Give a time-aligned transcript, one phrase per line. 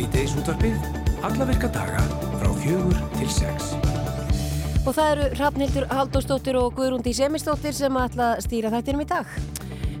[0.00, 0.76] Svíteis útvarpið,
[1.28, 2.00] alla virka daga
[2.40, 3.74] frá fjögur til sex.
[4.86, 9.34] Og það eru Rafnildur Haldósdóttir og Guðrúndi Semistóttir sem ætla að stýra þættinum í dag.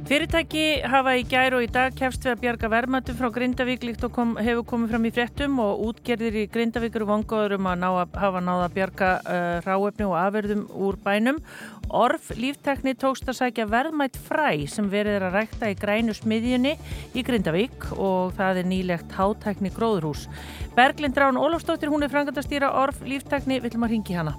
[0.08, 4.08] Fyrirtæki hafa í gær og í dag kefst við að bjarga verðmættum frá Grindavík líkt
[4.08, 7.84] og kom, hefur komið fram í fréttum og útgerðir í Grindavík eru vongaður um að
[7.84, 11.44] ná að hafa náða að bjarga uh, ráefni og afverðum úr bænum.
[11.90, 16.76] Orf líftekni tókst að sækja verðmætt fræ sem verið er að rækta í grænu smiðjunni
[17.18, 20.28] í Grindavík og það er nýlegt hátækni gróðurhús.
[20.76, 24.36] Berglind Rán Ólafstóttir, hún er frangandastýra Orf líftekni, viljum að ringi hana.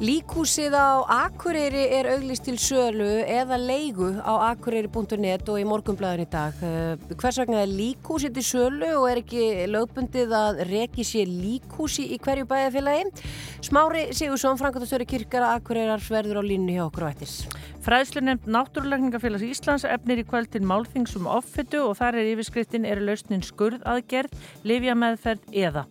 [0.00, 6.28] Líkúsið á Akureyri er auglist til sölu eða leigu á akureyri.net og í morgunblæðin í
[6.32, 6.56] dag.
[6.64, 12.10] Eh, hvers vegna er líkúsið til sölu og er ekki lögbundið að reki sér líkúsi
[12.14, 13.24] í hverju bæðafélagi?
[13.64, 17.40] Smári Sigursson, Frankatastöri kirkara Akureyrar verður á línu hjá okkur og ættis.
[17.80, 23.06] Fræðslu nefnd Náttúrulegningafélags Íslands efnir í kvöld til málþingsum offittu og þar er yfirskriftin eru
[23.06, 24.34] lausnin skurðaðgerð,
[24.68, 25.86] livjameðferð eða.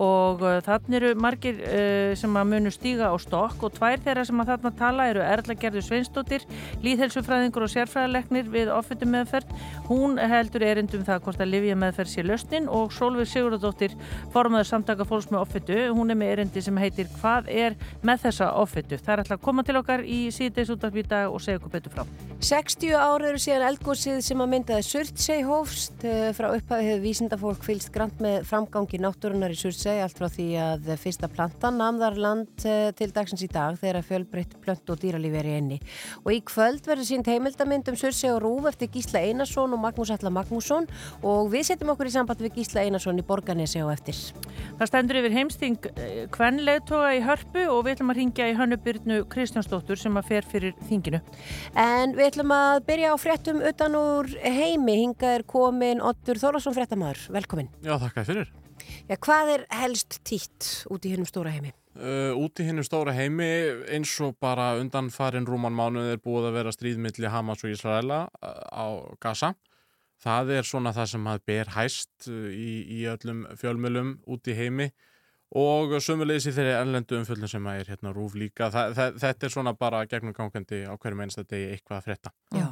[0.00, 4.24] Og uh, þannig eru margir uh, sem að munu stíga á stokk og tvær þeirra
[4.24, 6.46] sem að þarna tala eru Erla Gerður Sveinsdóttir,
[6.86, 9.52] líðhelsufræðingur og sérfræðilegnir við offittu meðferð.
[9.90, 13.98] Hún heldur erindum það hvort að livjameðferð sé lausnin og Solveig Sigurðardóttir
[14.32, 15.78] formaður samtaka fólks með offittu.
[15.92, 18.98] Hún er með erindi sem heitir Hvað er með þessa offittu?
[19.00, 22.04] Það er alltaf að koma til okkar í síðdeis útafbýta og segja okkur betur frá.
[22.44, 26.04] 60 ára eru síðan eldgósið sem að myndaði Surtsey hófst
[26.36, 30.90] frá upphafi hefur vísindafólk fylst grann með framgangi náttúrunar í Surtsey allt frá því að
[31.00, 35.54] fyrsta plantan namðar land til dagsins í dag þegar fjölbreytt plönt og dýralífi er í
[35.56, 35.78] enni
[36.24, 40.12] og í kvöld verður sínt heimildamind um Surtsey og Rúf eftir Gísla Einarsson og Magnús
[40.14, 40.88] Alla Magnússon
[41.24, 44.20] og við setjum okkur í samband við Gísla Einarsson í Borganesi á eftir.
[44.78, 45.88] Það stendur yfir heimsting
[46.34, 51.20] kvenleitoga í hörpu og við ætlum að ringja í Hönnubyrnu Kristjánsdóttur sem fer fyrir þinginu.
[51.78, 54.98] En við ætlum að byrja á fréttum utan úr heimi.
[55.04, 57.26] Hinga er komin Ottur Þórlásson fréttamaður.
[57.34, 57.70] Velkomin.
[57.84, 58.52] Já, þakka fyrir.
[59.08, 61.72] Já, hvað er helst títt út í hennum stóra heimi?
[61.94, 63.46] Uh, út í hennum stóra heimi
[63.94, 68.24] eins og bara undan farin rúman mánuð er búið að vera stríðmiðli Hamas og Ísraela
[68.34, 68.86] á
[69.22, 69.54] Gaza.
[70.24, 74.88] Það er svona það sem að ber hæst í, í öllum fjölmjölum út í heimi
[75.54, 78.70] og sömulegis í þeirri ennlendu umfjöldin sem er hérna rúf líka.
[78.74, 82.32] Þa, það, þetta er svona bara gegnum gangandi á hverju mennsta degi eitthvað að frétta.
[82.54, 82.66] Já,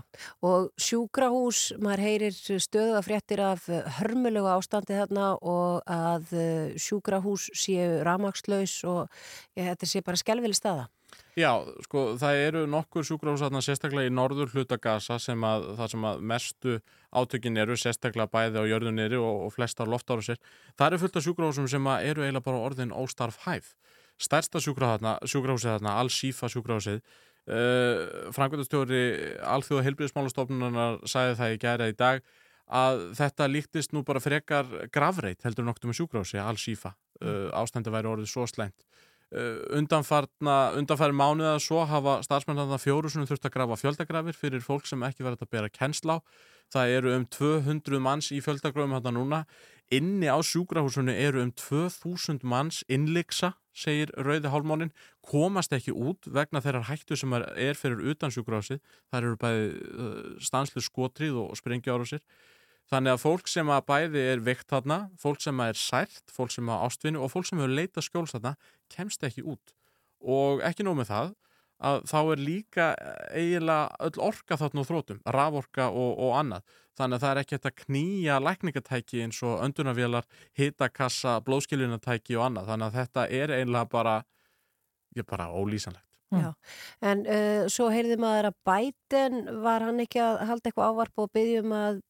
[0.49, 3.69] og sjúkrahús, maður heyrir stöðu að fréttir af
[3.99, 6.34] hörmulegu ástandi þarna og að
[6.81, 9.06] sjúkrahús séu ramagslaus og
[9.55, 10.88] ja, þetta sé bara skelvili staða.
[11.33, 11.50] Já,
[11.87, 16.06] sko, það eru nokkur sjúkrahús þarna sérstaklega í norður hluta Gaza sem að það sem
[16.11, 16.75] að mestu
[17.09, 20.41] átökin eru, sérstaklega bæði á jörðuniri og, og flestar loftáru sér.
[20.77, 23.73] Það eru fullt af sjúkrahúsum sem eru eiginlega bara orðin óstarf hæf.
[24.21, 27.00] Stærsta sjúkrahúsið þarna, Al-Shifa sjúkrahúsið,
[27.49, 29.03] uh, frangvöldastjóri
[29.55, 32.23] Alþjóða heilbríðismálastofnunar sagði það í gæra í dag
[32.73, 36.94] að þetta líktist nú bara frekar gravreit heldur nokkuð með sjúkrahúsi, Al-Shifa.
[37.23, 38.84] Uh, ástandi væri orðið svo slæmt.
[39.32, 45.25] Uh, undanfæri mánuða svo hafa starfsmennarna fjórusunum þurft að grafa fjöldagrafir fyrir fólk sem ekki
[45.25, 46.25] verið að bera kennsla á.
[46.72, 49.41] Það eru um 200 manns í fjöldagrafum þetta núna.
[49.93, 54.93] Inni á sjúkrahúsunni eru um 2000 manns innliksa, segir Rauði Hálmónin,
[55.25, 58.81] komast ekki út vegna þeirrar hættu sem er fyrir utan sjúkrahúsið.
[59.09, 62.25] Það eru bæði uh, stanslu skotrið og sprengja ára sér.
[62.92, 66.53] Þannig að fólk sem að bæði er veikt þarna, fólk sem að er sært, fólk
[66.53, 68.53] sem að ástvinni og fólk sem hefur leitað skjóls þarna
[68.92, 69.72] kemst ekki út.
[70.20, 71.32] Og ekki nóg með það
[71.88, 72.91] að þá er líka
[73.32, 76.76] eiginlega öll orka þarna úr þrótum, raforka og, og annað.
[77.00, 80.28] Þannig að það er ekki að knýja lækningatæki eins og öndunarvélar,
[80.60, 82.75] hitakassa, blóðskiljunatæki og annað.
[82.75, 84.16] Þannig að þetta er eiginlega bara,
[85.25, 86.12] bara ólýsanlegt.
[86.32, 86.48] Já,
[87.10, 91.31] en uh, svo heyrði maður að Biden var hann ekki að halda eitthvað ávarp og
[91.37, 92.00] byggjum að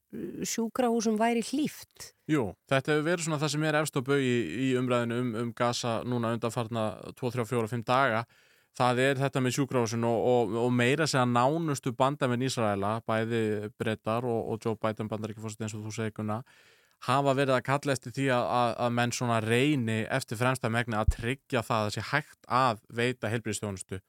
[0.47, 2.13] sjúkrahúsum væri hlýft?
[2.31, 4.33] Jú, þetta hefur verið svona það sem er efst á bögi
[4.67, 8.25] í umræðinu um, um gasa núna undanfarna 2, 3, 4, 5 daga.
[8.77, 14.25] Það er þetta með sjúkrahúsin og, og, og meira segja nánustu bandamenn Ísraela, bæði Brettar
[14.25, 16.39] og, og Joe Biden bandar ekki fórst eins og þú segir kunna,
[17.05, 20.97] hafa verið að kalla eftir því að, að, að menn svona reyni eftir fremsta megni
[20.97, 24.01] að tryggja það að það sé hægt að veita heilbríðstjónustu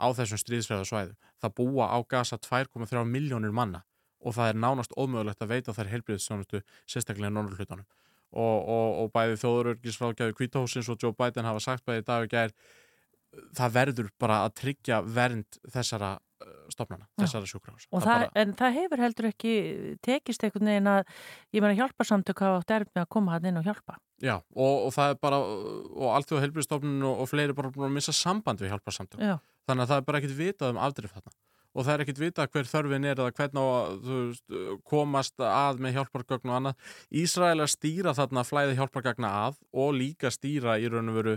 [0.00, 1.14] á þessum stríðsfæðarsvæðu.
[1.40, 3.84] Það búa á gasa 2,3 miljónir manna
[4.20, 7.86] og það er nánast ómögulegt að veita þær heilbríðstjónustu sérstaklega norðurhlutanum.
[8.30, 12.52] Og, og, og bæði þjóðurörgisfrákjafi Kvítahúsins og Joe Biden hafa sagt bæði dag og gær
[13.56, 16.16] það verður bara að tryggja vernd þessara
[16.70, 17.86] stofnana, þessara sjúkrahús.
[18.38, 19.54] En það hefur heldur ekki
[20.04, 21.02] tekist einhvern veginn að
[21.54, 23.98] ég meina hjálparsamtök hafa átt erf með að koma hann inn og hjálpa.
[24.20, 27.72] Já, og, og það er bara og allt því að helbriðstofnun og, og fleiri bara
[27.74, 29.22] búin að missa samband við hjálparsamtök.
[29.24, 29.36] Já.
[29.70, 31.36] Þannig að það er bara ekkit vitað um afdrif þarna.
[31.70, 34.54] og það er ekkit vita hver þörfin er eða hvernig á að veist,
[34.90, 36.88] komast að með hjálpargögn og annað.
[37.14, 41.36] Ísrael er stýra þarna flæði hjálpargagna að og líka stýra í raun og veru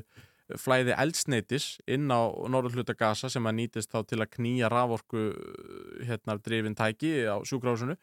[0.60, 5.30] flæði eldsneitis inn á norðurhluta gasa sem að nýtist þá til að knýja raforku
[6.04, 7.96] hérna drifin tæki á sjúkrásunu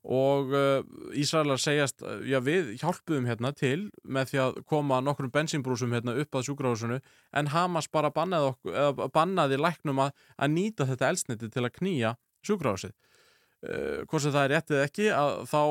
[0.00, 0.80] og uh,
[1.12, 6.38] Ísraelar segjast já við hjálpuðum hérna til með því að koma nokkrum bensínbrúsum hérna upp
[6.38, 7.00] að sjúkrásunu
[7.36, 12.14] en Hamas bara bannaði, okkur, bannaði læknum að, að nýta þetta eldsneiti til að knýja
[12.46, 15.62] sjúkrásið uh, hvort sem það er réttið ekki að þá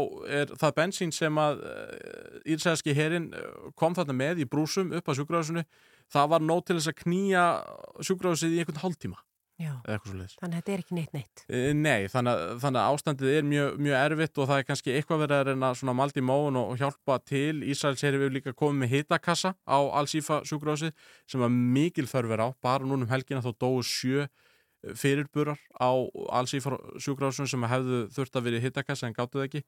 [0.42, 3.32] er það bensín sem að uh, Ísraelski herin
[3.80, 5.66] kom þarna með í brúsum upp að sjúkrásunu
[6.14, 7.48] það var nót til þess að knýja
[8.06, 9.24] sjúkrásið í einhvern hálftíma
[10.40, 11.42] Þannig að þetta er ekki neitt neitt.
[11.76, 15.36] Nei, þannig, þannig að ástandið er mjög, mjög erfitt og það er kannski eitthvað verið
[15.36, 17.60] að reyna svona maldi móun og, hjálpa til.
[17.68, 20.94] Ísraels er við líka komið með hitakassa á Al-Sifa sjúkrásið
[21.28, 24.30] sem var mikil þörfur á, bara núnum helgina þá dóu sjö
[24.96, 25.92] fyrirburar á
[26.40, 29.66] Al-Sifa sjúkrásinu sem hefðu þurft að verið hitakassa en gáttuð ekki.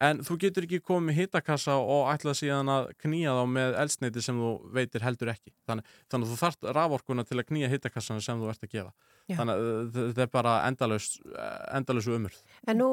[0.00, 4.22] En þú getur ekki komið með hitakassa og ætlað síðan að knýja þá með elsneiti
[4.24, 5.52] sem þú veitir heldur ekki.
[5.68, 8.94] Þannig, þannig að þú þarft raforkuna til að knýja hitakassana sem þú ert að gefa
[9.30, 9.36] Já.
[9.38, 11.08] þannig að þetta er bara endalus
[11.70, 12.38] endalus umurð.
[12.68, 12.88] En nú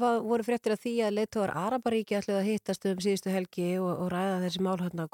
[0.00, 3.90] var, voru fréttir að því að leittóðar Araparíki ætlið að hittast um síðustu helgi og,
[4.06, 5.08] og ræða þessi mál hérna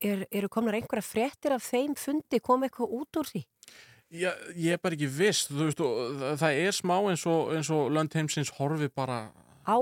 [0.00, 3.44] er, eru komnar einhverja fréttir af þeim fundi kom eitthvað út úr því?
[4.14, 5.80] Já, ég er bara ekki viss, þú veist,
[6.38, 9.26] það er smá eins og, og löndheimsins horfi bara
[9.66, 9.78] á?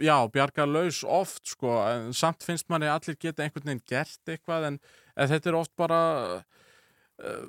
[0.00, 4.70] Já, bjarga laus oft sko, en samt finnst manni allir geta einhvern veginn gert eitthvað
[4.70, 4.78] en,
[5.18, 5.98] en þetta er oft bara
[6.40, 7.44] uh,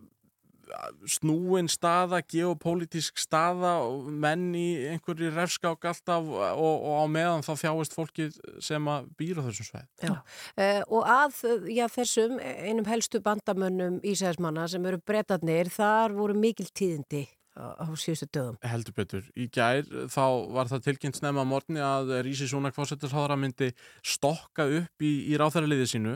[1.09, 3.75] snúin staða, geopolítisk staða,
[4.09, 8.29] menn í einhverju refskák alltaf og, og á meðan þá þjáist fólki
[8.63, 9.87] sem að býra þessum sveið.
[10.01, 11.39] Já, uh, og að
[11.73, 17.25] já, þessum einum helstu bandamönnum Ísæðismanna sem eru breytatnir, þar voru mikil tíðindi
[17.55, 18.57] á síðustu dögum.
[18.67, 19.27] Heldur betur.
[19.39, 23.71] Í gær þá var það tilkynnt snemma morgni að Rísi Súnak fósettarháðara myndi
[24.03, 26.15] stokka upp í, í ráþæraliðið sínu.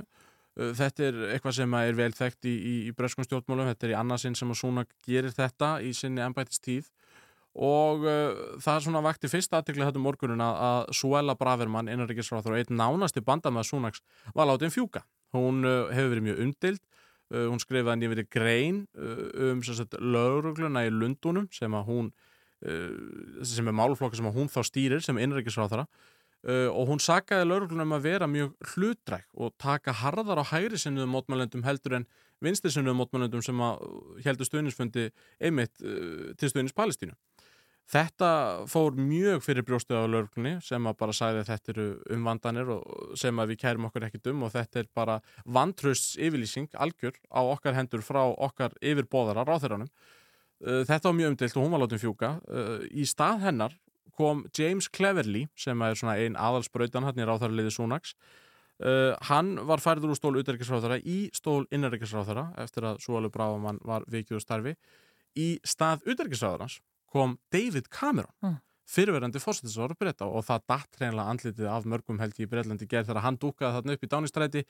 [0.58, 3.70] Uh, þetta er eitthvað sem er vel þekkt í, í, í breskum stjórnmálum.
[3.74, 6.90] Þetta er í annarsinn sem að Súnak gerir þetta í sinni ennbættistíð
[7.60, 12.56] og uh, það er svona vakti fyrst aðtikla þetta morgunin að, að Suella Bravermann, innanriksráþur
[12.56, 14.04] og einn nánasti bandamæð Súnaks
[14.38, 15.04] var látið um fjúka.
[15.36, 16.86] Hún uh, hefur verið mjög umdild
[17.30, 19.60] Uh, hún skrifaði að nýverið grein um
[20.02, 22.10] laurugluna í Lundunum sem hún
[23.46, 25.20] sem er málflokka sem hún þá stýrir sem
[26.40, 30.78] innrækisráþara og hún sagaði laurugluna um að vera mjög hlutræk og taka harðar á hægri
[30.78, 32.06] sinnuðum mótmælendum heldur en
[32.42, 33.60] vinsti sinnuðum mótmælendum sem
[34.24, 35.10] heldur stuðnisfundi
[35.42, 37.14] einmitt til stuðnis Palestínu
[37.90, 42.70] Þetta fór mjög fyrir brjóstuð á lögurklunni sem að bara sagði að þetta eru umvandanir
[42.76, 45.16] og sem að við kærum okkur ekkit um og þetta er bara
[45.58, 49.90] vantrösts yfirlýsing algjör á okkar hendur frá okkar yfirbóðara ráþeiranum.
[50.62, 52.32] Uh, þetta var mjög umdilt og hún var látið fjúka.
[52.46, 53.74] Uh, í stað hennar
[54.20, 58.16] kom James Cleverly sem er svona einn aðalsbrautan hann í ráþæraliði Súnags.
[58.80, 64.06] Uh, hann var færður úr stól uterikisráþara í stól innarikisráþara eftir að Súalu Bráman var
[64.08, 64.76] vikið úr starfi
[65.36, 66.80] í stað uterikisráðarans
[67.12, 68.56] kom David Cameron mm.
[68.90, 73.26] fyrirverandi fórsettisóru breyta og það datt reynilega andlitið af mörgum held í Breitlandi gerð þegar
[73.26, 74.66] hann dúkaði þarna upp í dánistræti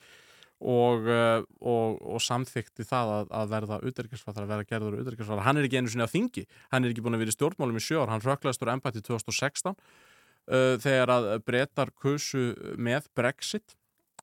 [0.60, 5.44] og, uh, og, og samþykti það að, að verða uterikisfæðar, að verða gerður uterikisfæðar.
[5.46, 7.80] Hann er ekki einu sinni á þingi, hann er ekki búin að vera í stjórnmálum
[7.80, 13.76] í sjór, hann röklaðist úr ennbætti 2016 uh, þegar að breytar kursu með Brexit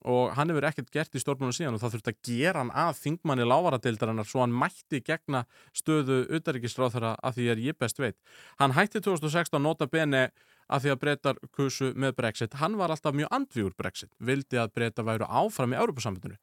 [0.05, 2.99] og hann hefur ekkert gert í stjórnmjónu síðan og það þurfti að gera hann að
[3.01, 5.43] þingmanni lávaradildarinnar svo hann mætti gegna
[5.75, 8.17] stöðu udaríkisráþara að því er ég best veit.
[8.61, 10.27] Hann hætti 2016 nota bene
[10.67, 12.57] að því að breytar kursu með Brexit.
[12.61, 16.37] Hann var alltaf mjög andvíur Brexit, vildi að breyta væru áfram í Europasambundinu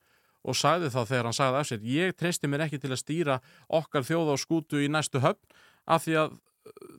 [0.45, 3.39] og sagði þá þegar hann sagði af sér ég treysti mér ekki til að stýra
[3.73, 5.57] okkar þjóða og skútu í næstu höfn
[5.89, 6.35] af því að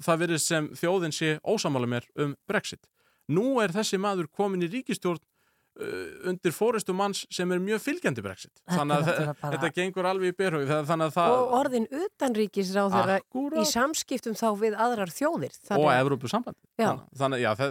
[0.05, 2.81] það verið sem þjóðin sé ósamála mér um Brexit.
[3.29, 5.34] Nú er þessi maður komin í ríkistjórn Uh,
[5.75, 8.53] undir fóristu manns sem er mjög fylgjandi brexit.
[8.69, 9.57] Þannig að þetta, bara...
[9.57, 11.33] þetta gengur alveg í byrhug það...
[11.35, 13.17] og orðin utanríkis á þeirra
[13.59, 15.83] í samskiptum þá við aðrar þjóðir þannig...
[15.83, 16.59] og Evrópu samband
[17.19, 17.63] þannig að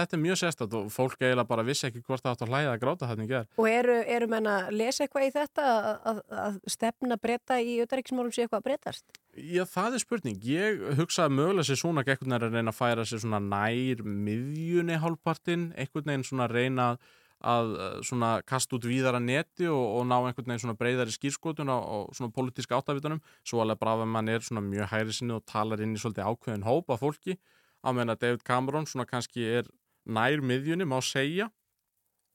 [0.00, 2.74] þetta er mjög sérstat og fólk eiginlega bara vissi ekki hvort það átt að hlæða
[2.74, 6.58] að gráta þetta og eru, eru menna að lesa eitthvað í þetta að, að, að
[6.74, 9.06] stefna breyta í utanríkismálum sé eitthvað að breytast?
[9.34, 10.36] Já, það er spurning.
[10.46, 15.72] Ég hugsaði mögulega sér svona ekkert að reyna að færa sér svona nær miðjunni hálfpartin,
[15.74, 17.08] einhvern veginn svona reyna að
[17.44, 21.70] að eh, svona kasta út víðara neti og, og ná einhvern veginn svona breyðari skýrskotun
[21.70, 25.36] á, á svona politíska áttafitunum svo alveg bara ef mann er svona mjög hæri sinni
[25.36, 27.36] og talar inn í svolítið ákveðin hópa fólki
[27.84, 29.68] á meðan að David Cameron svona kannski er
[30.04, 31.50] nær miðjunni má segja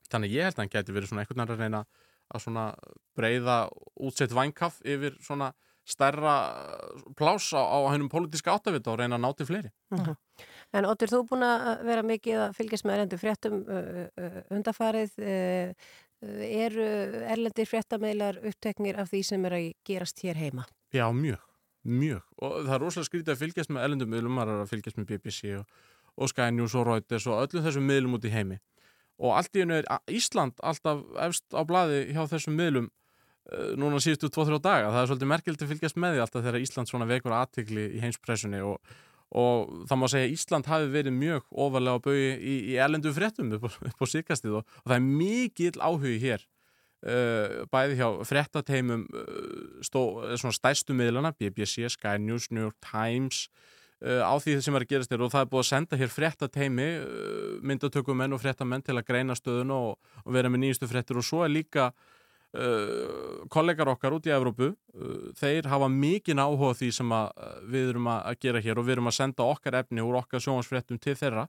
[0.09, 1.83] þannig ég held að hann geti verið svona einhvern veginn að reyna
[2.29, 2.65] að svona
[3.17, 3.57] breyða
[4.05, 5.53] útsett vænkaf yfir svona
[5.89, 6.35] stærra
[7.17, 9.71] plás á, hennum pólitíska áttavita og reyna að ná til fleiri.
[9.89, 10.15] Mhm.
[10.75, 13.61] En Otur, þú er búin að vera mikið að fylgjast með erlendu fréttum
[14.53, 15.15] undafarið.
[16.19, 16.87] Eru
[17.31, 20.67] erlendir fréttameðlar uppteknir af því sem er að gerast hér heima?
[20.93, 21.41] Já, mjög,
[21.87, 22.25] mjög.
[22.43, 25.09] Og það er rosalega skrítið að fylgjast með erlendum miðlum, maður er að fylgjast með
[25.13, 25.81] BBC og,
[26.19, 28.59] og Sky News og Reuters og öllum þessum miðlum út í heimi.
[29.19, 32.91] Og allt í hennu er Ísland alltaf efst á bladi hjá þessum miðlum
[33.79, 34.91] núna síðustu 2-3 daga.
[34.93, 38.01] Það er svolítið merkilegt að fylgjast með því alltaf þegar Ísland svona vekur aðtikli í
[38.03, 38.77] heimspressunni og
[39.29, 43.51] og það má segja Ísland hafi verið mjög ofalega á bögi í, í erlendu fréttum
[43.57, 46.45] upp, upp á síkastið og, og það er mikill áhugi hér
[47.05, 53.47] uh, bæði hjá fréttateimum uh, stæstu miðlana, BBC, Sky News, New York Times
[54.01, 56.13] uh, á því sem er að gerast þér og það er búið að senda hér
[56.13, 61.19] fréttateimi uh, myndatökumenn og fréttamenn til að greina stöðun og, og vera með nýjustu fréttir.
[61.19, 61.91] Og svo er líka
[62.49, 67.59] Uh, kollegar okkar út í Evrópu uh, þeir hafa mikinn áhuga því sem að, uh,
[67.69, 70.97] við erum að gera hér og við erum að senda okkar efni úr okkar sjónvarsfréttum
[70.97, 71.43] til þeirra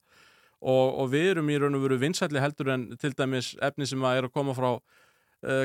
[0.60, 4.04] og, og við erum í raun og veru vinsætli heldur en til dæmis efni sem
[4.04, 4.74] að er að koma frá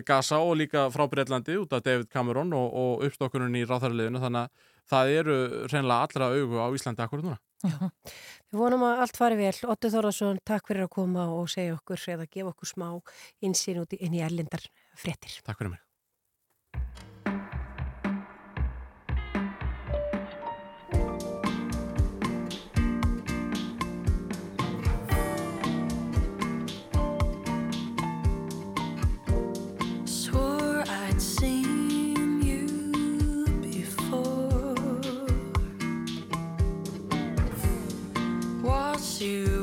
[0.08, 4.46] Gaza og líka frá Breitlandi út af David Cameron og, og uppstokkunum í ráþarliðinu þannig
[4.46, 7.92] að það eru reynilega allra augu á Íslandi akkurat núna Já.
[8.54, 9.52] Við vonum að allt fari vel.
[9.68, 12.90] Óttu Þórðarsson, takk fyrir að koma og segja okkur eða gefa okkur smá
[13.44, 14.64] insýn út inn í erlindar
[14.96, 15.42] fréttir.
[15.44, 15.86] Takk fyrir mig.
[39.26, 39.55] you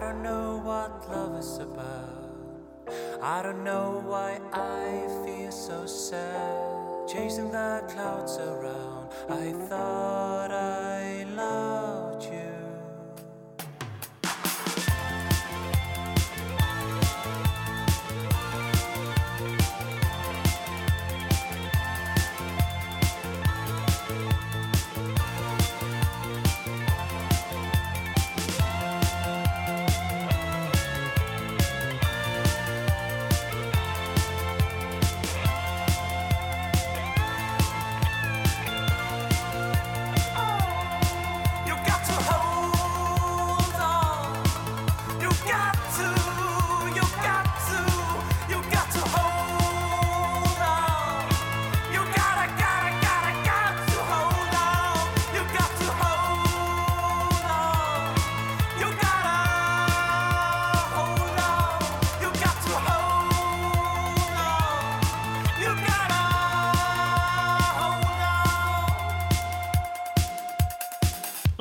[0.00, 2.90] I don't know what love is about.
[3.20, 7.06] I don't know why I feel so sad.
[7.06, 9.12] Chasing the clouds around.
[9.28, 11.89] I thought I loved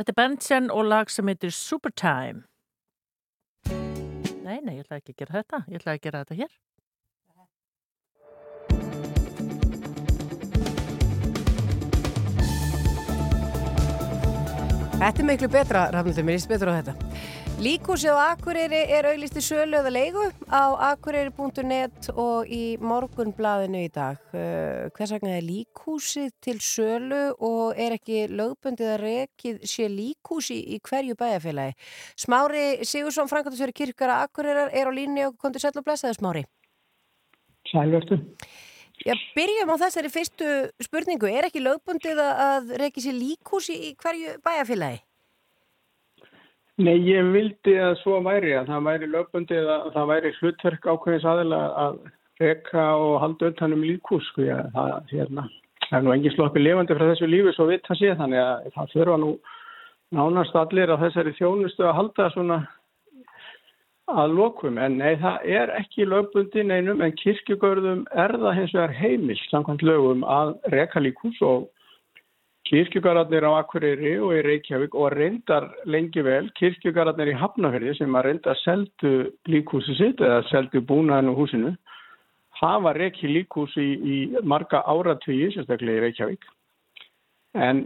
[0.10, 2.40] Þetta er Benson og lag sem heitir Supertime.
[4.42, 5.60] Nei, nei, ég ætla ekki að gera þetta.
[5.70, 6.56] Ég ætla að gera þetta hér.
[14.98, 16.98] Þetta er miklu betra, Rafnildur, mér líst betur á þetta.
[17.60, 24.22] Líkúsið á Akureyri er auðlisti sölu eða leigu á akureyri.net og í morgunblaðinu í dag.
[24.32, 30.56] Uh, hvers vegna er líkúsið til sölu og er ekki lögbundið að rekið sé líkúsi
[30.72, 31.76] í hverju bæjarfélagi?
[32.24, 36.46] Smári Sigursson, Frankartusveri kirkara Akureyrar, er á línu og kontur sæll og blessaði Smári.
[37.74, 38.22] Sælvertu.
[39.04, 40.48] Já, byrjum á þessari fyrstu
[40.88, 41.28] spurningu.
[41.28, 45.04] Er ekki lögbundið að- að rekið sé líkúsi í hverju bæjarfélagi?
[46.80, 51.26] Nei, ég vildi að svo væri að það væri lögbundið að það væri hlutverk ákveðins
[51.28, 51.98] aðila að
[52.40, 55.44] reka og halda utanum líkús sko, já, það, hérna,
[55.92, 58.94] er nú engin sloppi lifandi frá þessu lífi svo vitt að sé þannig að það
[58.94, 59.32] þurfa nú
[60.16, 62.60] nánast allir á þessari þjónustu að halda svona
[64.10, 64.80] að lokum.
[64.82, 69.84] En nei það er ekki lögbundið neinum en kirkjugörðum er það hins vegar heimilt samkvæmt
[69.86, 71.68] lögum að reka líkús og
[72.70, 78.28] kirkjugararnir á Akureyri og í Reykjavík og reyndar lengi vel kirkjugararnir í Hafnafjörði sem að
[78.28, 79.14] reynda seldu
[79.50, 81.76] líkhúsi sitt eða seldu búnaðinu húsinu
[82.60, 86.50] hafa reiki líkhús í, í marga áratvíi, sérstaklega í Reykjavík
[87.58, 87.86] en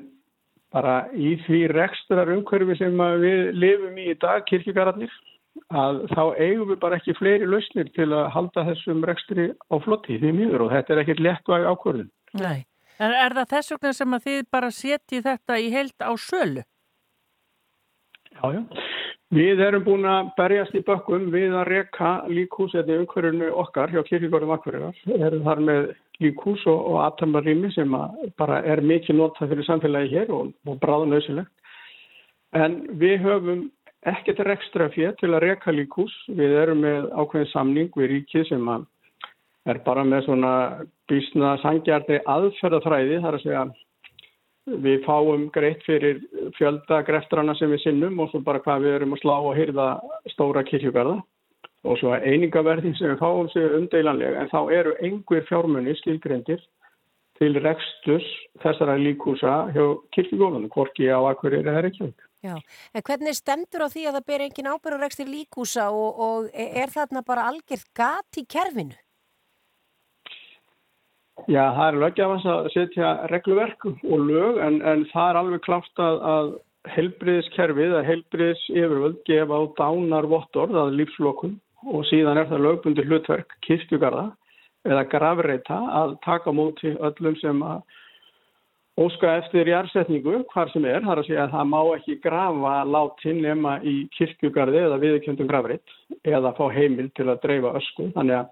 [0.74, 5.14] bara í því rekstrar umhverfi sem að við lifum í í dag kirkjugararnir
[5.70, 10.20] að þá eigum við bara ekki fleiri lausnir til að halda þessum rekstri á flotti
[10.22, 12.10] því miður og þetta er ekkert léttvæg ákvörðun.
[12.42, 12.66] Nei.
[13.02, 16.64] En er það þess vegna sem að þið bara setji þetta í heilt á sölu?
[18.34, 18.62] Já, já.
[19.34, 24.04] Við erum búin að berjast í bökkum við að reka líkhús eða umhverjunu okkar hjá
[24.06, 24.98] kirkigórum akkurirar.
[25.10, 25.88] Við erum þar með
[26.22, 30.78] líkhús og, og aðtamarími sem að bara er mikið notað fyrir samfélagi hér og, og
[30.84, 31.50] bráðan auðsilegt.
[32.54, 33.64] En við höfum
[34.14, 36.14] ekkert rekstra fér til að reka líkhús.
[36.30, 38.86] Við erum með ákveðin samning við ríkið sem að
[39.70, 40.54] er bara með svona
[41.10, 43.66] bísna sangjarni aðferðafræði þar að segja
[44.84, 46.22] við fáum greitt fyrir
[46.58, 49.88] fjölda greftrana sem við sinnum og svo bara hvað við erum að slá og hyrða
[50.32, 51.18] stóra kirkjugarða
[51.84, 56.64] og svo að einingaverðin sem við fáum sér umdeilanlega en þá eru einhver fjármunni skilgrendir
[57.42, 58.28] til rekstus
[58.64, 59.84] þessara líkúsa hjá
[60.16, 62.28] kirkjugólanum, hvorki á Akureyri eða Reykjavík.
[62.44, 62.56] Já,
[62.94, 67.24] en hvernig stendur á því að það ber engin ábyrðarekstir líkúsa og, og er þarna
[67.26, 68.96] bara algjört gat í kerfinu?
[71.50, 76.02] Já, það er lögjafans að setja regluverk og lög en, en það er alveg klárt
[76.04, 76.52] að, að
[76.94, 81.58] helbriðiskerfið að helbriðis yfirvöld gefa á dánar vottorð að lífslokun
[81.90, 84.30] og síðan er það lögbundi hlutverk kirkjugarða
[84.88, 87.82] eða grafreita að taka móti öllum sem að
[89.04, 93.40] óska eftir jærsetningu hvar sem er, þar að segja að það má ekki grafa látin
[93.42, 98.12] nema í kirkjugarði eða viðkjöndum grafreit eða fá heimil til að dreifa ösku.
[98.14, 98.52] Þannig að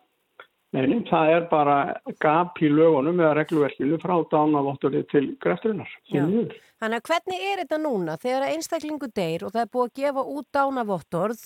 [0.72, 1.78] Neini, það er bara
[2.24, 5.90] gap í lögunum eða regluverkinu frá dánavottorði til grefturinnar.
[6.08, 10.24] Þannig að hvernig er þetta núna þegar einstaklingu deyr og það er búið að gefa
[10.36, 11.44] út dánavottorð,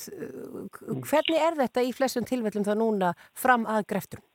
[1.10, 4.28] hvernig er þetta í flestum tilfellum það núna fram að grefturinn?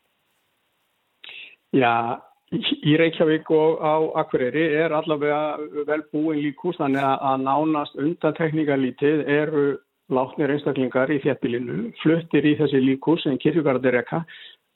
[1.71, 2.19] Já,
[2.51, 9.67] í Reykjavík og á Akureyri er allavega vel búin líkús þannig að nánast undantekningarlítið eru
[10.11, 14.25] látnir einstaklingar í þéttbílinu, fluttir í þessi líkús en kirkjugarðir ekka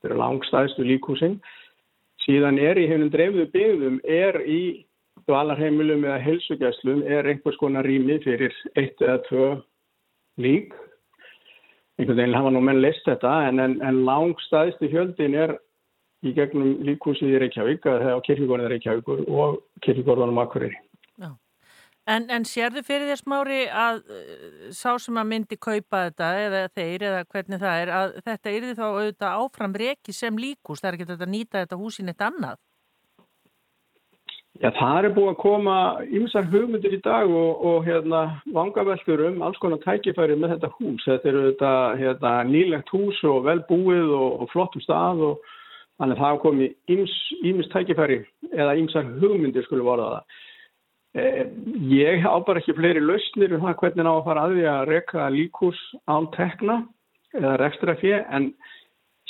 [0.05, 1.39] þetta eru langstæðstu líkúsin.
[2.25, 4.85] Síðan er í hefnum dreifðu byggðum, er í
[5.29, 9.51] dvalarheimilum eða helsugjæslum, er einhvers konar rými fyrir eitt eða tvö
[10.41, 10.73] lík.
[11.99, 15.57] Einhvern veginn hafa nú menn leist þetta, en, en, en langstæðstu fjöldin er
[16.25, 20.77] í gegnum líkúsið í Reykjavík, eða á kirkjugorðin Reykjavíkur og kirkjugorðanum Akureyri.
[22.05, 26.61] En, en sérðu fyrir þér smári að uh, sá sem að myndi kaupa þetta eða
[26.77, 30.91] þeir eða hvernig það er að þetta yrði þá auðvitað áfram reki sem líkús, það
[30.91, 32.61] er ekki þetta að nýta þetta húsin eitt annað?
[34.63, 35.77] Já, það er búið að koma
[36.15, 38.21] ymsar hugmyndir í dag og, og hérna
[38.55, 41.07] vangaveltur um alls konar tækifæri með þetta hús.
[41.09, 45.49] Þetta eru þetta hérna, nýlegt hús og velbúið og, og flottum stað og
[45.99, 47.17] þannig að það hafa komið yms,
[47.51, 48.21] yms tækifæri
[48.53, 50.39] eða ymsar hugmyndir skulle vorða það.
[51.15, 51.47] Eh,
[51.95, 54.87] Ég á bara ekki fleiri lausnir um það hvernig ná að fara að því að
[54.91, 56.81] reka líkús án tekna
[57.35, 58.49] eða rekstra fjö en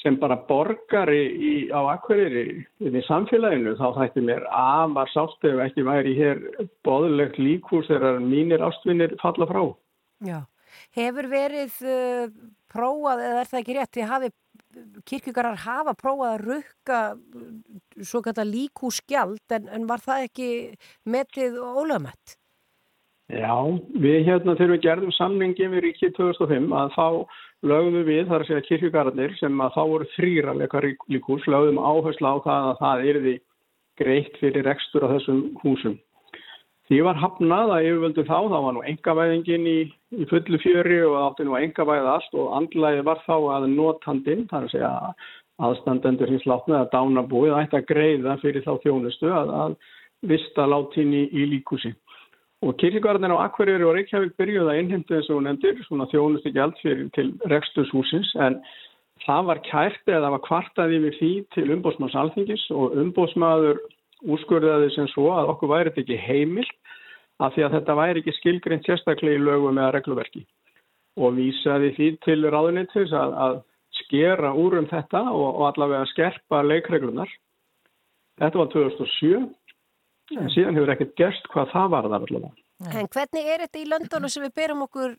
[0.00, 5.84] sem bara borgari í, á Akureyri í samfélaginu þá þætti mér afar sátt ef ekki
[5.84, 6.40] væri hér
[6.84, 9.62] boðlegt líkús þegar mínir ástvinnir falla frá.
[10.24, 10.40] Já.
[10.96, 12.28] Hefur verið uh,
[12.72, 14.32] prófað, eða er það ekki rétt, þið hafi
[15.08, 17.00] kirkjugarar hafa prófað að rukka
[18.02, 20.48] svo kallar líkúsgjald en, en var það ekki
[21.06, 22.38] metið ólöfmætt?
[23.32, 23.56] Já,
[23.96, 27.06] við hérna þegar við gerðum samningi við Ríkið 2005 að þá
[27.64, 32.36] lögðum við, þar að segja kirkjugararnir sem að þá voru þrýralega líkús, lögðum áherslu á
[32.44, 33.34] það að það erði
[34.00, 35.96] greitt fyrir rekstur á þessum húsum.
[36.84, 39.78] Því var hafnað að yfirvöldu þá, þá var nú engavæðingin í,
[40.20, 44.66] í fullu fjöri og átti nú engavæða allt og andlæði var þá að notandinn, þar
[44.66, 44.90] að segja
[45.64, 49.76] aðstandendur hins látnið að dánabúið ætti að greiða fyrir þá þjónustu að, að
[50.28, 51.94] vista látin í, líkúsi.
[52.64, 56.76] Og kirkjugarðin á Akureyri og Reykjavík byrjuði að innheimta eins og nefndir, svona þjónustu gjald
[56.80, 58.60] fyrir til reksturshúsins, en
[59.24, 63.80] það var kært eða var kvartað yfir því til umbóðsmanns alþingis og umbóðsmaður
[64.24, 66.74] úrskurðaði sem svo að okkur væri þetta ekki heimilt
[67.42, 70.44] af því að þetta væri ekki skilgrind sérstaklega í lögum eða regluverki
[71.20, 73.56] og vísaði því til ráðunitis að, að
[74.00, 77.30] skera úr um þetta og, og allavega skerpa leikreglunar.
[78.40, 79.44] Þetta var 2007
[80.40, 82.52] en síðan hefur ekkert gerst hvað það var þar allavega.
[82.90, 85.14] En hvernig er þetta í löndunum sem við berum okkur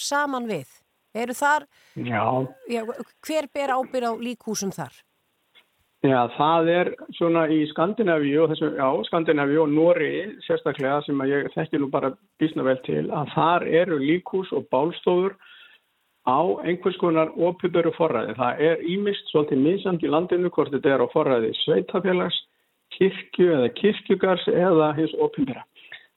[0.00, 0.70] saman við?
[1.14, 2.24] Eru þar, Já,
[2.66, 2.80] já,
[3.22, 4.96] hver ber ábyrð á líkhúsum þar?
[6.04, 10.10] Já, það er svona í Skandinavíu og þessu, já, Skandinavíu og Nóri
[10.44, 12.10] sérstaklega sem ég þekki nú bara
[12.42, 15.32] bísna vel til að þar eru líkhús og bálstofur
[16.28, 18.36] á einhvers konar opuböru forræði.
[18.36, 22.36] Það er ímist svolítið misamt í landinu hvort þetta er á forræði sveitafélags,
[22.98, 25.64] kirkju eða kirkjugars eða hins opuböra.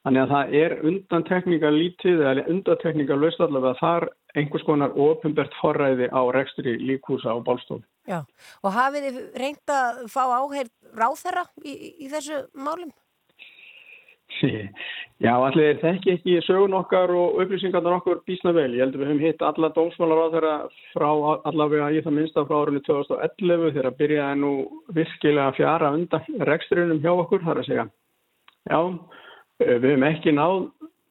[0.04, 6.12] Þannig að það er undantekninga lítið eða undantekninga laust allavega þar einhvers konar opumbert forræði
[6.12, 7.88] á rekstri líkhúsa og bálstofu.
[8.08, 8.22] Já,
[8.64, 11.74] og hafið þið reynd að fá áheyrð ráþherra í,
[12.06, 12.94] í þessu málum?
[15.18, 18.70] Já, allir þekki ekki sögun okkar og upplýsingarnar okkur bísna vel.
[18.76, 20.56] Ég heldur við höfum hitt alla dómsmálar á þeirra
[20.94, 21.08] frá
[21.50, 24.52] allavega í það minnsta frá árunni 2011 þegar byrjaði nú
[24.94, 27.88] virkilega fjara undan reksturinnum hjá okkur, þar að segja.
[28.70, 28.80] Já,
[29.64, 30.60] við höfum ekki náð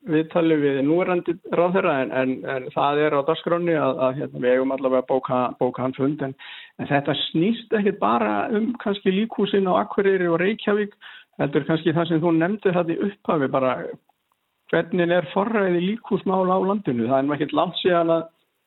[0.07, 4.55] viðtali við núrandi ráðherra en, en, en það er á dagskráni að, að hérna, við
[4.55, 6.35] eigum allavega bóka, bóka hann fund en,
[6.81, 10.95] en þetta snýst ekki bara um kannski líkhúsin á Akureyri og Reykjavík
[11.41, 13.77] heldur kannski það sem þú nefndir þetta í upphafi bara
[14.73, 18.25] hvernig er forræði líkhúsmála á landinu það er nú ekkert langt síðan að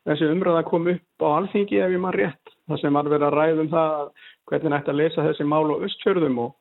[0.07, 2.53] þessi umræða kom upp á alþingi ef ég maður rétt.
[2.69, 4.11] Það sem var verið að ræða um það að
[4.49, 6.53] hvernig ætti að leysa þessi mál á östfjörðum og,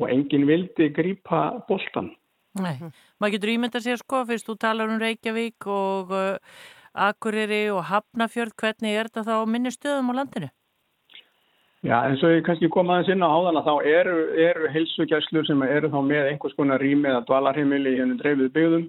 [0.00, 2.12] og enginn vildi grípa boltan.
[2.54, 2.76] Nei,
[3.18, 6.58] maður getur ímynda sér sko, fyrst þú talar um Reykjavík og uh,
[6.94, 10.50] Akureyri og Hafnafjörð, hvernig er þetta þá á minni stöðum á landinu?
[11.84, 15.44] Já, eins og ég kannski kom aðeins inn á áðan að þá eru, eru heilsugjæslur
[15.44, 18.86] sem eru þá með einhvers konar rými eða dvalarheimili í hennum dreifðu byggðum,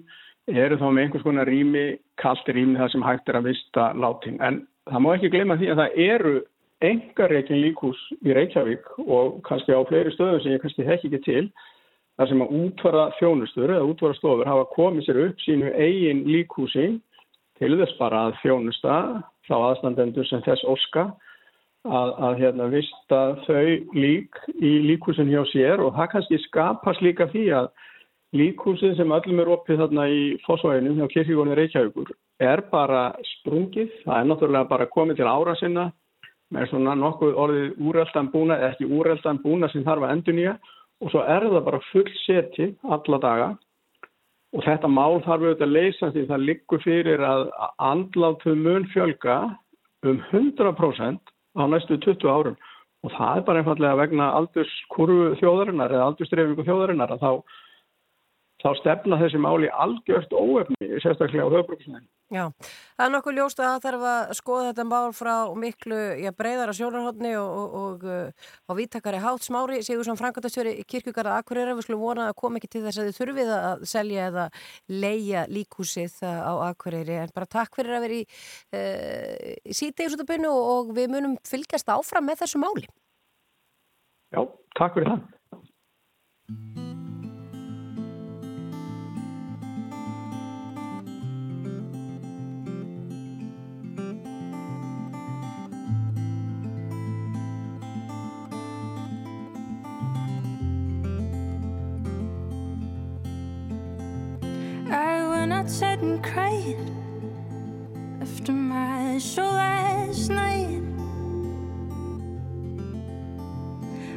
[0.64, 1.84] eru þá með einhvers konar rými,
[2.22, 4.38] kallt rými þar sem hægt er að vista látin.
[4.40, 6.34] En það má ekki gleyma því að það eru
[6.86, 11.44] engareikin líkús í Reykjavík og kannski á fleiri stöðum sem ég kannski þekki ekki til,
[12.16, 16.86] þar sem að útvara þjónustur eða útvara stofur hafa komið sér upp sínu eigin líkúsi
[17.60, 18.96] til þess bara að þjónusta
[19.48, 21.06] þá aðstandendur sem þess óska
[21.86, 27.28] að, að hérna, vista þau lík í líkúsin hjá sér og það kannski skapast líka
[27.32, 27.68] því að
[28.36, 32.10] líkúsin sem öllum er opið þarna í fósvæðinu hjá kirkjúrunni Reykjavíkur
[32.42, 35.90] er bara sprungið, það er náttúrulega bara komið til ára sinna
[36.54, 40.56] með svona nokkuð orðið úreldan búna eða ekki úreldan búna sem þarf að endur nýja
[41.02, 43.48] og svo er það bara full seti alla daga.
[44.56, 47.42] Og þetta mál þarf auðvitað að leysa því það liggur fyrir að
[47.82, 49.36] andlátum mun fjölga
[50.06, 52.56] um 100% á næstu 20 árum.
[53.04, 57.32] Og það er bara einfallega vegna aldurskurvu þjóðarinnar eða aldursdreifingu þjóðarinnar að þá,
[58.62, 62.06] þá stefna þessi máli algjört óefni, sérstaklega á höfbruksnæðin.
[62.32, 62.48] Já,
[62.96, 66.72] það er nokkuð ljóst að það þarf að skoða þetta mál frá miklu já, breyðara
[66.74, 71.86] sjónarhóttni og, og, og uh, á vítakari hátt smári Sigur sem frangatastjóri kirkjugarða Akureyra við
[71.86, 74.48] skulum vona að koma ekki til þess að þið þurfið að selja eða
[74.90, 81.14] leia líkúsið á Akureyri en bara takk fyrir að vera í uh, sítegisútabunnu og við
[81.14, 82.88] munum fylgjast áfram með þessu máli.
[84.34, 84.42] Já,
[84.74, 86.85] takk fyrir það.
[106.06, 106.76] And cried
[108.20, 110.82] after my show last night.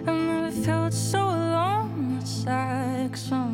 [0.05, 2.19] I've never felt so alone.
[2.21, 3.48] It's like somebody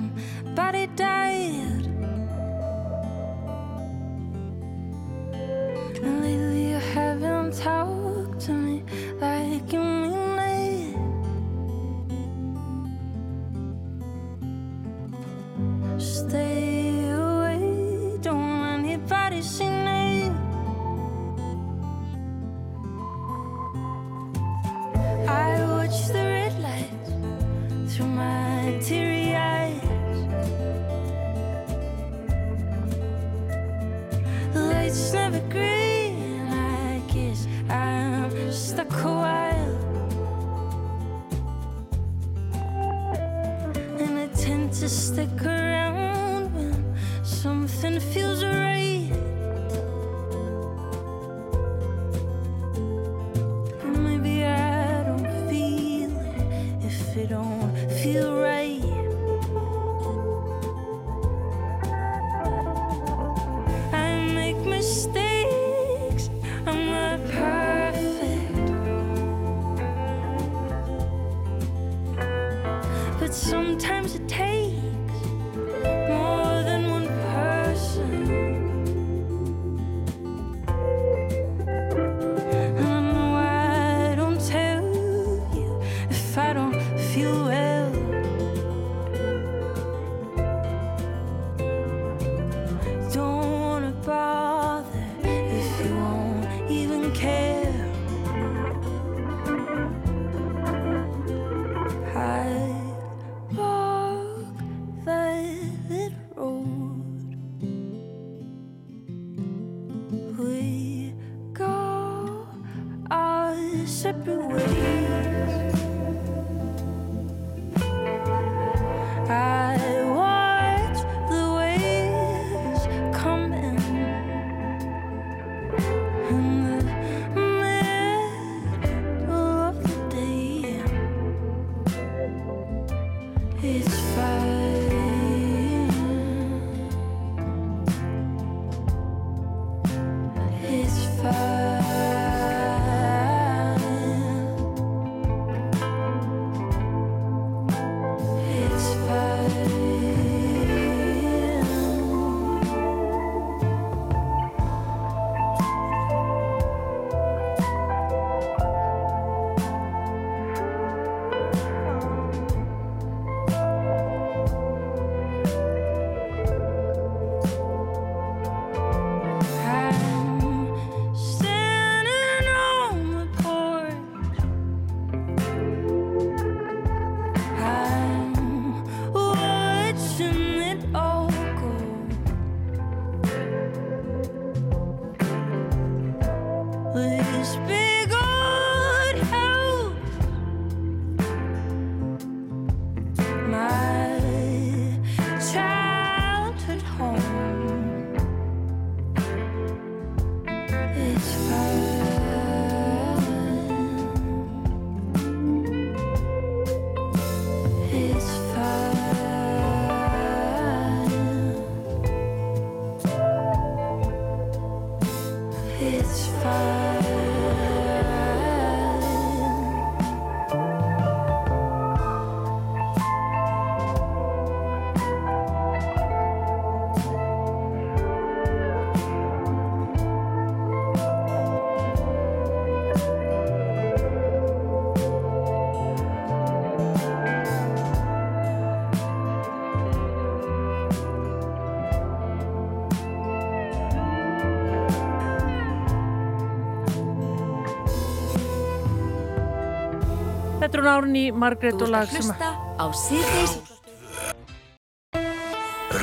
[250.83, 253.53] Árun í Margrét Þú og ert lag að sem hlusta á síðdeis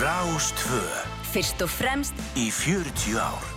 [0.00, 0.84] Rástvö
[1.32, 3.50] Fyrst og fremst í 40 ár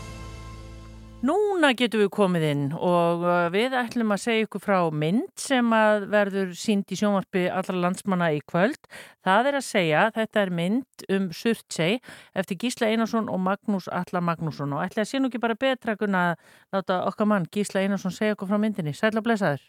[1.26, 5.72] Núna getum við komið inn og uh, við ætlum að segja ykkur frá mynd sem
[5.74, 8.78] að verður sínd í sjónvarpi allra landsmanna í kvöld.
[9.26, 11.98] Það er að segja, þetta er mynd um Surtsey
[12.38, 15.98] eftir Gísla Einarsson og Magnús Alla Magnússon og ætla að sé nú ekki bara betra
[15.98, 16.46] kunna að
[16.78, 18.94] láta okkar mann Gísla Einarsson segja okkur frá myndinni.
[18.94, 19.64] Sæl og blessaður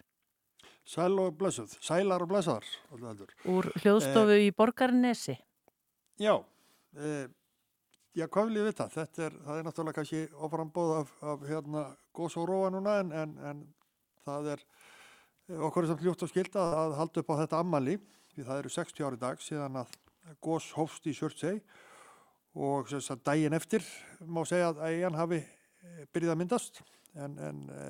[0.87, 2.67] Sæl og blessuð, sælar og blessaðar.
[3.51, 5.35] úr hljóðstofu í Borgarnesi.
[6.23, 6.37] Já,
[6.95, 7.27] e,
[8.15, 8.87] já, hvað vil ég vita?
[8.93, 11.83] Þetta er, það er náttúrulega kannski oframbóð af, af hérna
[12.15, 13.65] gós og róa núna en, en, en
[14.23, 14.65] það er
[15.51, 17.99] eh, okkur er samt ljótt og skilda að, að halda upp á þetta ammali
[18.37, 20.01] því það eru 60 ári dag síðan að
[20.43, 21.61] gós hófst í Surtsey
[22.55, 23.83] og sem sagt daginn eftir
[24.23, 27.85] má segja að eigin hafi eh, byrjað að myndast en, en e,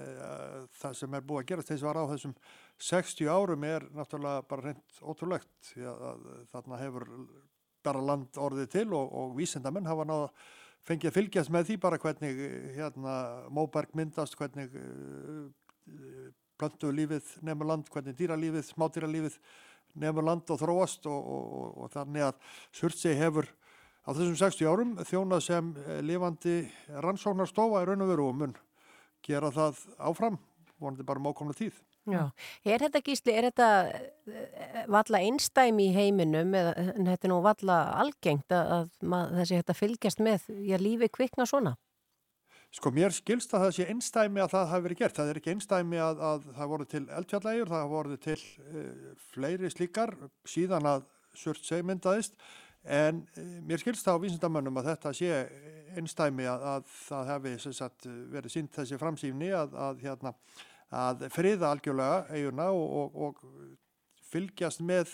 [0.79, 2.35] það sem er búið að gerast þess var á þessum
[2.83, 7.09] 60 árum er náttúrulega bara reynd ótrúlegt því að, þarna hefur
[7.87, 10.31] bara land orðið til og, og vísindamenn hafa náða
[10.87, 13.15] fengið að fylgjast með því bara hvernig eh, hérna
[13.55, 15.47] móberg myndast, hvernig uh,
[16.61, 19.39] plöntu lífið nefnur land, hvernig dýralífið, smádýralífið
[20.03, 22.39] nefnur land og þróast og, og, og, þannig að
[22.77, 23.49] Surtsey hefur
[24.07, 26.59] á þessum 60 árum þjónað sem eh, lifandi
[27.03, 28.57] rannsóknarstofa í raun og veru og mun
[29.27, 30.39] gera það áfram,
[30.79, 31.81] vonandi bara mókomna tíð.
[32.07, 32.23] Já.
[32.63, 37.79] Er þetta gísli, er þetta eh, valla einstæmi í heiminum eða þetta er nú valla
[37.99, 41.75] algengt að, þessi að fylgjast með já, lífi kvikna svona?
[42.75, 45.17] Sko mér skilst að það sé einstæmi að það hafi verið gert.
[45.17, 49.73] Það er ekki einstæmi að, að það voru til eldfjallægjur, það voru til uh, fleiri
[49.73, 50.15] slíkar
[50.47, 52.37] síðan að Surtsey myndaðist
[52.85, 55.43] en uh, mér skilst það á vísindamönnum að þetta sé
[55.97, 60.35] einstæmi að, að það hefði sagt, verið sínt þessi framsýfni að, að, hérna,
[60.95, 65.11] að friða algjörlega eiguna og, og, og fylgjast með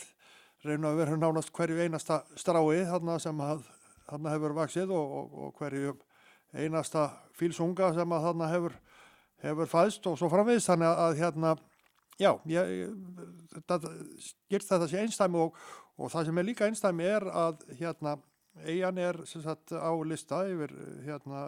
[0.62, 3.64] reyna að vera nánast hverju einasta strái þarna sem að,
[4.08, 5.94] þarna hefur vaksið og, og hverju
[6.52, 7.08] einasta
[7.38, 8.74] fílsunga sem að þarna hefur,
[9.42, 11.54] hefur fæðst og svo framvegist þannig að, að hérna,
[12.20, 12.84] já, ég,
[13.56, 13.80] þetta,
[14.28, 15.56] skýrt þetta sé einstæmi og,
[15.98, 18.16] og það sem er líka einstæmi er að hérna,
[18.68, 20.74] eigin er sagt á lista yfir
[21.06, 21.46] hérna,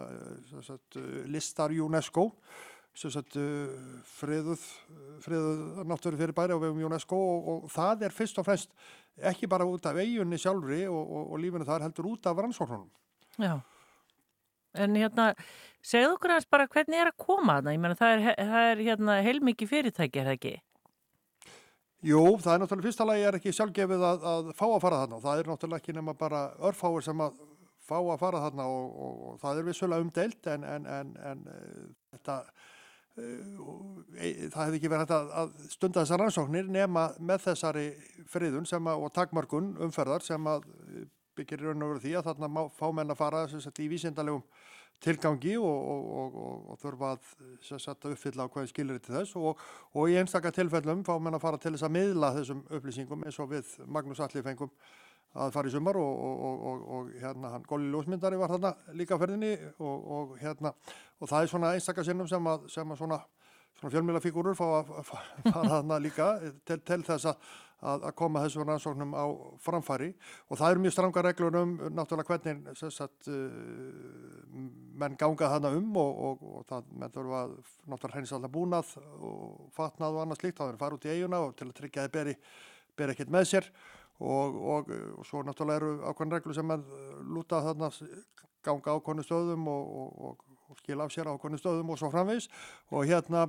[0.65, 0.97] sagt,
[1.29, 2.31] listar UNESCO.
[2.31, 3.37] sem sagt
[4.15, 4.61] friðuð,
[5.23, 8.75] friðuð náttúru fyrir bæri á vegum UNESCO og, og það er fyrst og fremst
[9.31, 12.91] ekki bara út af eiginni sjálfri og, og, og lífinu þar heldur út af rannsóknunum.
[13.39, 13.59] Já.
[14.75, 15.31] En hérna,
[15.85, 17.75] segðu okkur aðeins bara hvernig er að koma þarna?
[17.75, 20.55] Ég meina það er, það er hérna heilmikið fyrirtæki, er það ekki?
[22.05, 25.17] Jú, það er náttúrulega fyrsta lagi er ekki sjálfgefið að, að fá að fara þarna
[25.17, 27.39] og það er náttúrulega ekki nema bara örfáir sem að
[27.85, 31.43] fá að fara þarna og, og, og það er vissulega umdeilt en, en, en, en
[31.49, 32.74] uh, þetta uh,
[33.15, 37.85] það hefði ekki verið hægt að, að stunda þessar rannsóknir nema með þessari
[38.31, 40.65] friðun að, og takmarkun umferðar sem að
[41.35, 43.87] byggir í raun og veru því að þarna má, fá menn að fara sagt, í
[43.91, 44.43] vísindalegum
[45.03, 47.31] tilgangi og, og, og, og þurfa að,
[47.67, 51.59] sagt, uppfylla á hverju skilir til þess og í einstakar tilfellum fá menn að fara
[51.59, 54.71] til þess að miðla þessum upplýsingum eins og við Magnús Alli fengum
[55.35, 59.51] að fara í sumar og hérna hann Góli Ljósmyndari var þarna líka ferðinni
[59.83, 60.71] og hérna
[61.19, 63.19] og það er svona einstakar sinnum sem að, sem að svona,
[63.79, 66.31] svona fjölmjölafígúrur fá að fara þarna líka
[66.63, 67.53] til, til þess að
[67.85, 69.25] að koma þessu rannsóknum á
[69.61, 70.13] framfæri.
[70.49, 73.27] Og það eru mjög stranga reglur um náttúrulega hvernig sagt,
[74.95, 77.53] menn ganga þarna um og, og, og það menn þurfa að
[77.91, 81.13] náttúrulega hreins alltaf búnað og fatnað og annað slíkt, þá er það fara út í
[81.13, 82.35] eiguna og til að tryggja að það beri,
[82.95, 83.69] beri ekkert með sér
[84.19, 84.91] og, og
[85.27, 86.83] svo náttúrulega eru ákveðin reglur sem menn
[87.35, 87.91] lúta þarna
[88.65, 90.43] ganga ákveðinu stöðum og
[90.81, 92.49] skila af sér ákveðinu stöðum og svo framvegs
[92.91, 93.47] og hérna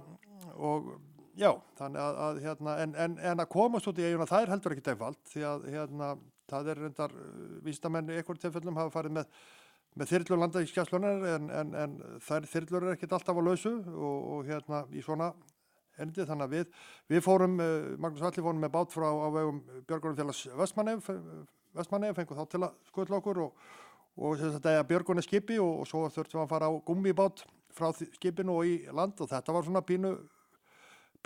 [0.57, 0.97] og
[1.37, 4.53] Já, þannig að, að hérna, en, en, en að komast út í eiguna það er
[4.55, 6.07] heldur ekkit einfalt því að hérna,
[6.49, 7.15] það er reyndar
[7.67, 9.35] vísdamenn í einhverjum tilfellum hafa farið með,
[10.01, 14.49] með þyrlur landaðískjastlunar en, en, en þær þyrlur er ekkit alltaf á lausu og, og
[14.49, 15.29] hérna í svona
[16.03, 16.71] endi þannig að við,
[17.15, 17.59] við fórum,
[18.03, 21.11] Magnús Alli fórum með bát frá á vegum Björgurum félags Vestmanneif,
[21.77, 23.67] Vestmanneif fengum þá til að skutla okkur og,
[24.17, 27.45] og þetta er Björgun er skipi og, og svo þurftum við að fara á gummibát
[27.77, 29.19] frá skipinu og í land.
[29.21, 30.15] Og þetta var svona pínu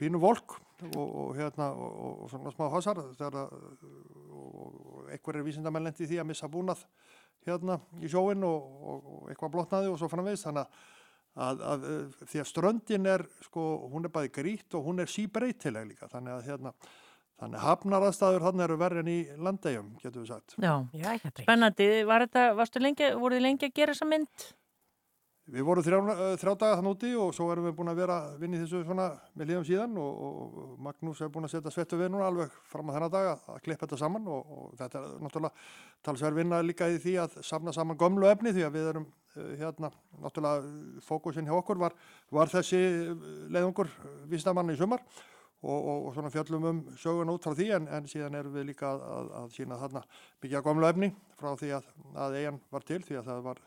[0.01, 0.57] pínu volk
[0.97, 6.49] og, og hérna og, svona smá hasar þegar og einhverjir vísindamenn lendi því að missa
[6.49, 6.87] búnað
[7.47, 10.89] hérna í sjóin og eitthvað blotnaði og svo framvegist þannig að,
[11.35, 11.85] að, að
[12.25, 16.37] því að ströndin er sko hún er bæði grít og hún er síbreytileg líka þannig
[16.37, 16.75] að hérna
[17.41, 20.57] þannig að hafnaraðstæður hann eru verið en í landegjum getur við sagt.
[20.61, 21.91] Já, Já spennandi.
[22.05, 24.51] Var þetta, varstu lengi, voruð þið lengi að gera þessa mynd?
[25.51, 28.19] við vorum þrjá, eh, þrjá daga þann úti og svo erum við búin að vera
[28.39, 32.13] í þessu svona með liðum síðan og, og, Magnús er búin að setja svettu við
[32.13, 35.65] núna alveg fram á þennan dag að, klippa þetta saman og, og þetta er náttúrulega
[36.07, 39.91] talsverð vinna líka í því að samna saman gömlu efni því að við erum hérna,
[40.23, 41.95] náttúrulega fókusin hjá okkur var,
[42.31, 43.91] var þessi eh, leiðungur
[44.31, 45.03] vísdamann í sumar
[45.63, 48.71] og, og, og svona fjöllum um sögun út frá því en, en síðan erum við
[48.73, 50.05] líka að, að, að sína þarna
[50.43, 51.11] mikið að gömlu efni
[51.41, 51.91] frá því að,
[52.27, 53.65] að eigin var til því að það var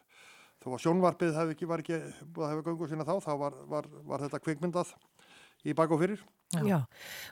[0.63, 3.59] þó að sjónvarpið hef ekki, var ekki búið að hefa göngu sína þá, þá var,
[3.71, 4.95] var, var þetta kvikmyndað
[5.63, 6.23] í bak og fyrir.
[6.53, 6.83] Já.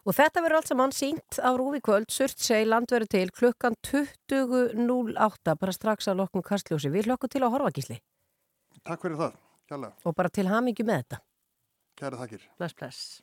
[0.02, 5.76] og þetta verður allt saman sínt á Rúfi kvöld, Surtsey, landverðu til klukkan 20.08 bara
[5.76, 6.90] strax að lokkum kastljósi.
[6.90, 8.00] Við hlokkum til að horfa gísli
[8.88, 9.36] Takk fyrir það,
[9.70, 9.94] kjærlega.
[10.06, 11.22] og bara til hamingju með þetta.
[12.02, 12.48] Kæra þakkir.
[12.58, 13.22] Bless, bless.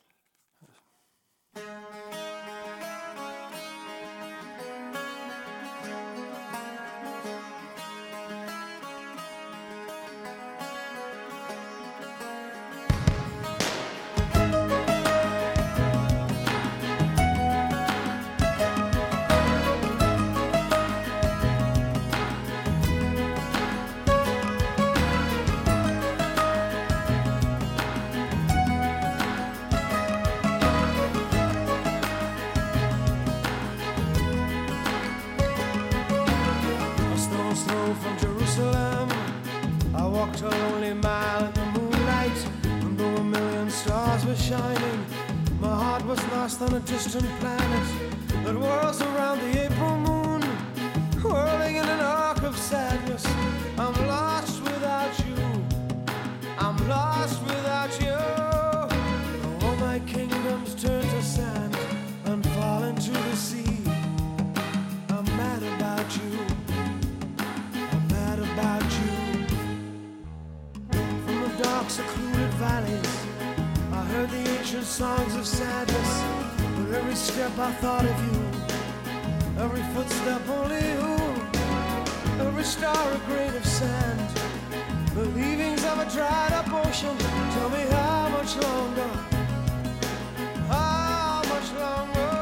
[46.49, 47.87] Lost on a distant planet
[48.43, 50.41] that whirls around the April moon,
[51.21, 53.23] whirling in an arc of sadness.
[53.77, 55.35] I'm lost without you.
[56.57, 58.17] I'm lost without you.
[59.63, 61.77] All my kingdoms turn to sand
[62.25, 63.83] and fall into the sea.
[65.09, 66.31] I'm mad about you.
[67.91, 69.45] I'm mad about you.
[71.23, 73.08] From the dark, secluded valleys, I
[74.19, 76.11] heard the ancient songs of sadness.
[76.77, 78.39] With every step, I thought of you.
[79.63, 81.07] Every footstep, only you.
[82.45, 84.29] Every star, a grain of sand.
[85.15, 87.17] The leavings of a dried up ocean.
[87.55, 89.09] Tell me how much longer?
[90.67, 92.33] How much longer?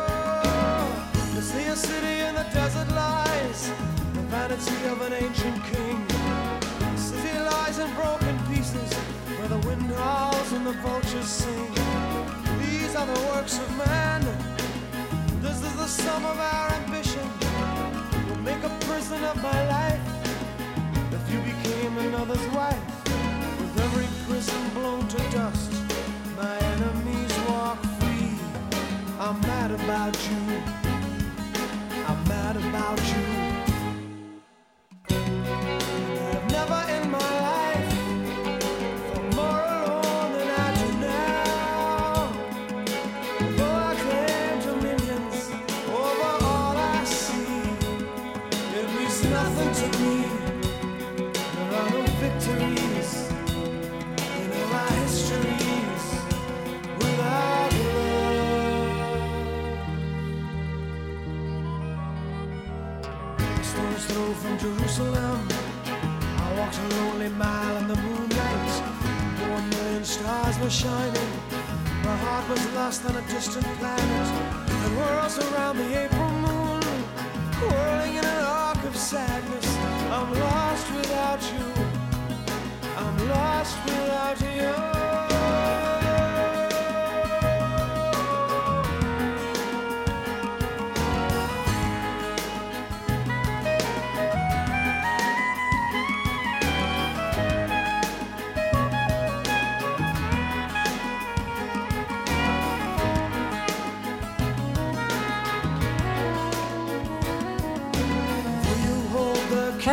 [1.36, 3.72] To see a city in the desert lies,
[4.16, 5.98] the vanity of an ancient king.
[6.96, 8.92] The city lies in broken pieces,
[9.38, 9.88] where the wind
[10.58, 11.72] and the vultures sing.
[12.60, 14.22] These are the works of man.
[15.40, 17.28] This is the sum of our ambition.
[18.28, 20.02] Will make a prison of my life.
[21.18, 22.86] If you became another's wife,
[23.60, 25.72] with every prison blown to dust,
[26.36, 28.34] my enemies walk free.
[29.20, 30.42] I'm mad about you.
[32.08, 33.47] I'm mad about you.
[64.98, 65.48] Jerusalem.
[66.40, 68.82] I walked a lonely mile in the moonlight.
[69.44, 71.32] A million stars were shining,
[72.04, 74.28] my heart was lost on a distant planet
[74.66, 76.82] that whirls around the April moon,
[77.62, 79.68] whirling in an arc of sadness.
[80.10, 81.68] I'm lost without you.
[82.98, 85.07] I'm lost without you.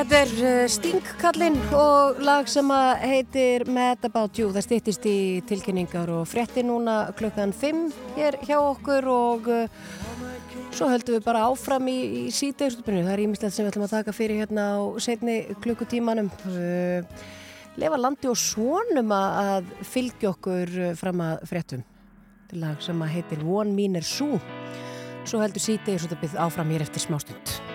[0.05, 2.69] Þetta er uh, Stingkallinn og lag sem
[3.01, 4.51] heitir Mad About You.
[4.53, 7.79] Það stýttist í tilkynningar og frétti núna klukkan 5
[8.19, 9.87] hér hjá okkur og uh,
[10.77, 13.01] svo höldum við bara áfram í, í síðdegisutbyrnu.
[13.07, 16.29] Það er ímislegt sem við ætlum að taka fyrir hérna á setni klukkutímanum.
[16.53, 17.25] Uh,
[17.81, 21.87] lefa landi og svonum að, fylgja okkur fram að fréttum.
[22.43, 24.35] Þetta er lag sem heitir One Mean er Sú.
[25.25, 27.74] Svo heldur síðdegisutbyrnu áfram hér eftir smástund.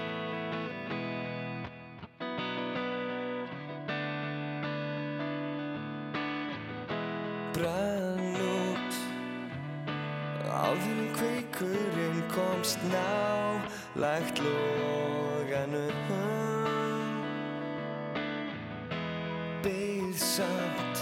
[13.99, 15.91] Nálægt loganum
[19.63, 21.01] beið samt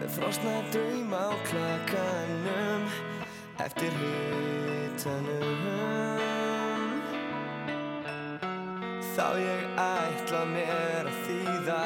[0.00, 2.88] með frosna drauma á klakanum
[3.62, 5.62] eftir hitanum.
[9.14, 11.82] Þá ég ætla mér að þýða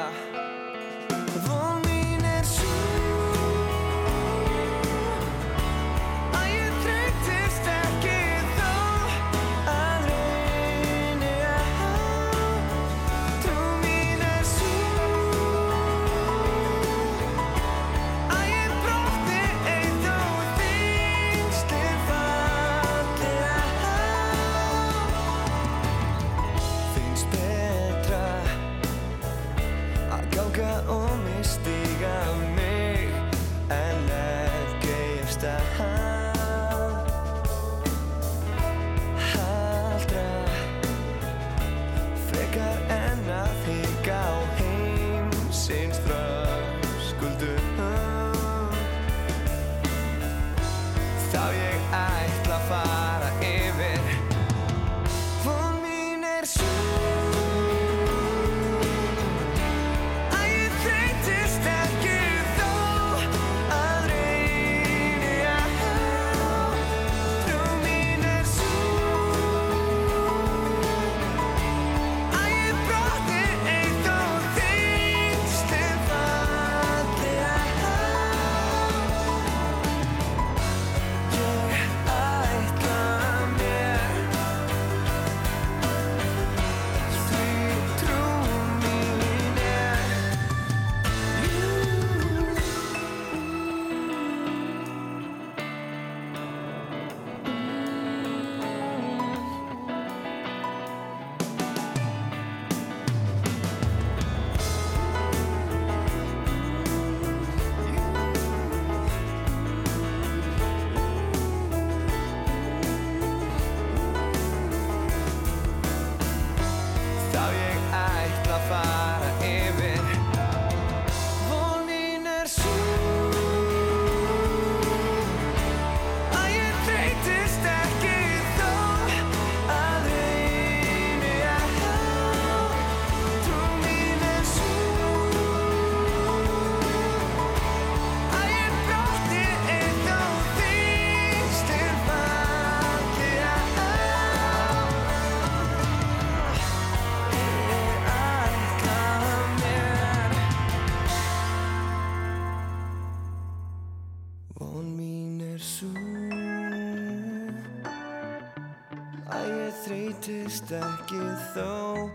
[160.69, 161.21] þreytist ekki
[161.55, 162.11] þó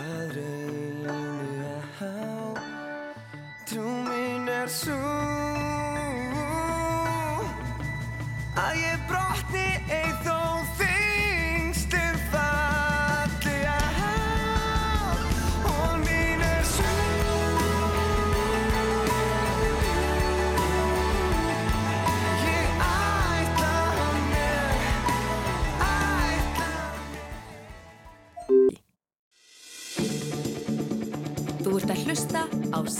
[0.00, 2.12] að reyni að há.
[3.68, 5.11] Trú mín er svo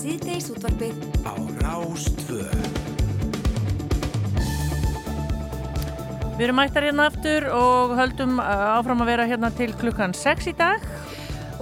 [0.03, 2.42] síðdeis útvarpið Á Rástvö
[6.32, 10.48] Við erum mættar hérna aftur og höldum uh, áfram að vera hérna til klukkan 6
[10.50, 10.82] í dag.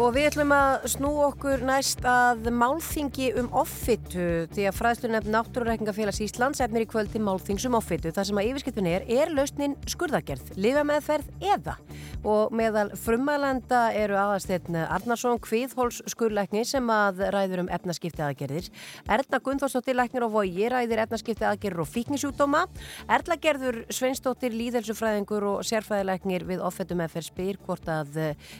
[0.00, 6.22] Og við ætlum að snú okkur næst að málþingi um offitu því að fræðslunefn Náttúrureikingafélags
[6.24, 8.14] Íslands efnir í kvöldi málþings um offitu.
[8.14, 11.76] Það sem að yfirskiptun er, er lausnin skurðagerð, lifameðferð eða.
[12.20, 18.66] Og meðal frumælenda eru aðasteinn Arnarsson Kvíðhóls skurðlækni sem að ræður um efnaskipti aðgerðir.
[19.08, 22.66] Erna Gunnþórsdóttir læknir og vogi ræðir efnaskipti aðgerður og fíknisjúkdóma.
[23.08, 28.18] Erla Gerður Sveinsdóttir líðelsufræðingur og sérfræðilæknir við offitummeðferð spyr hvort að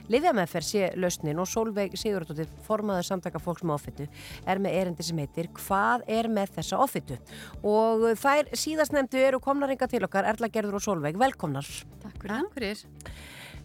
[0.09, 4.07] lifameðferð sé lausnin og Solveig Sigurðardóttir, formaður samtaka fólks með offitu,
[4.49, 7.21] er með erindi sem heitir Hvað er með þessa offitu?
[7.61, 11.69] Og þær síðast nefndu eru komnar yngar til okkar, Erla Gerður og Solveig, velkomnar.
[12.01, 12.25] Takk
[12.57, 12.87] fyrir.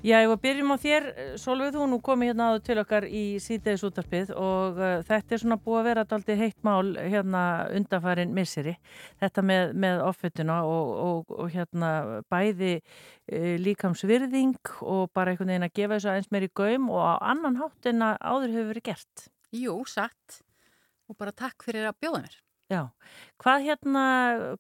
[0.05, 1.05] Já, ég var að byrjum á þér,
[1.41, 5.41] Solveig, þú nú komið hérna áður til okkar í síðdeis útarpið og uh, þetta er
[5.41, 7.41] svona búið að vera alltaf heitt mál hérna
[7.73, 8.75] undanfærin misseri.
[9.23, 11.89] Þetta með, með offituna og, og, og hérna
[12.29, 17.01] bæði uh, líkamsvirðing og bara einhvern veginn að gefa þessu aðeins meir í gaum og
[17.01, 19.27] á annan hátt en að áður hefur verið gert.
[19.57, 20.41] Jú, satt.
[21.09, 22.41] Og bara takk fyrir að bjóða mér.
[22.69, 22.81] Já,
[23.41, 24.07] hvað hérna,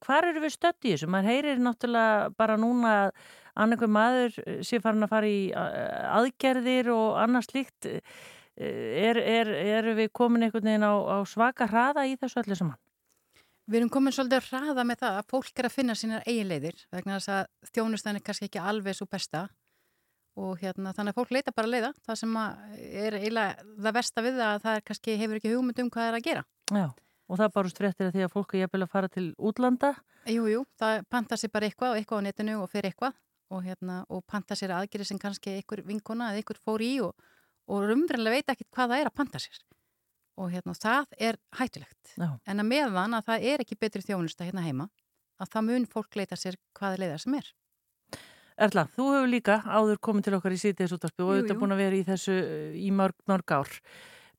[0.01, 1.07] hvað eru við í þessu?
[1.09, 3.25] Man heyrir náttúrulega bara núna að
[3.55, 7.89] annarkur maður sé farin að fara í aðgerðir og annars líkt.
[8.55, 12.79] er, er, er við komin einhvern veginn á, á svaka hraða í þessu öllu saman?
[13.65, 16.49] Við erum komin svolítið að hraða með það að fólk er að finna sínar eigin
[16.51, 19.47] leiðir vegna þess að þjónustan er kannski ekki alveg svo besta
[20.35, 24.37] og hérna þannig að fólk leita bara leiða það sem er eiginlega það versta við
[24.37, 26.43] það að það er kannski hefur ekki hugmynd um hvað það er að gera.
[26.75, 26.85] Já,
[27.25, 29.91] og það barust fréttir að því að fólk er jafnvel að fara til útlanda.
[30.29, 33.17] Jú, jú, það panta sér bara eitthvað og eitthvað á netinu og fyrir eitthvað
[33.53, 37.13] og, hérna, og panta sér aðgerið sem kannski einhver vinkona eða einhver fór í og,
[37.69, 39.63] og umverulega veit ekki hvað það er að panta sér
[40.35, 42.27] og hérna, það er hættulegt Já.
[42.27, 44.89] en að meðan að það er ekki betri þjónusta hérna heima
[45.41, 47.47] að það mun fólk leita sér hvaða leiðar sem er.
[48.65, 51.97] Erla, þú hefur líka áður komið til okkar í sítiðsúttarpi og auðvitað búin að vera
[51.97, 53.73] í þessu uh, í mörg, mörg ár.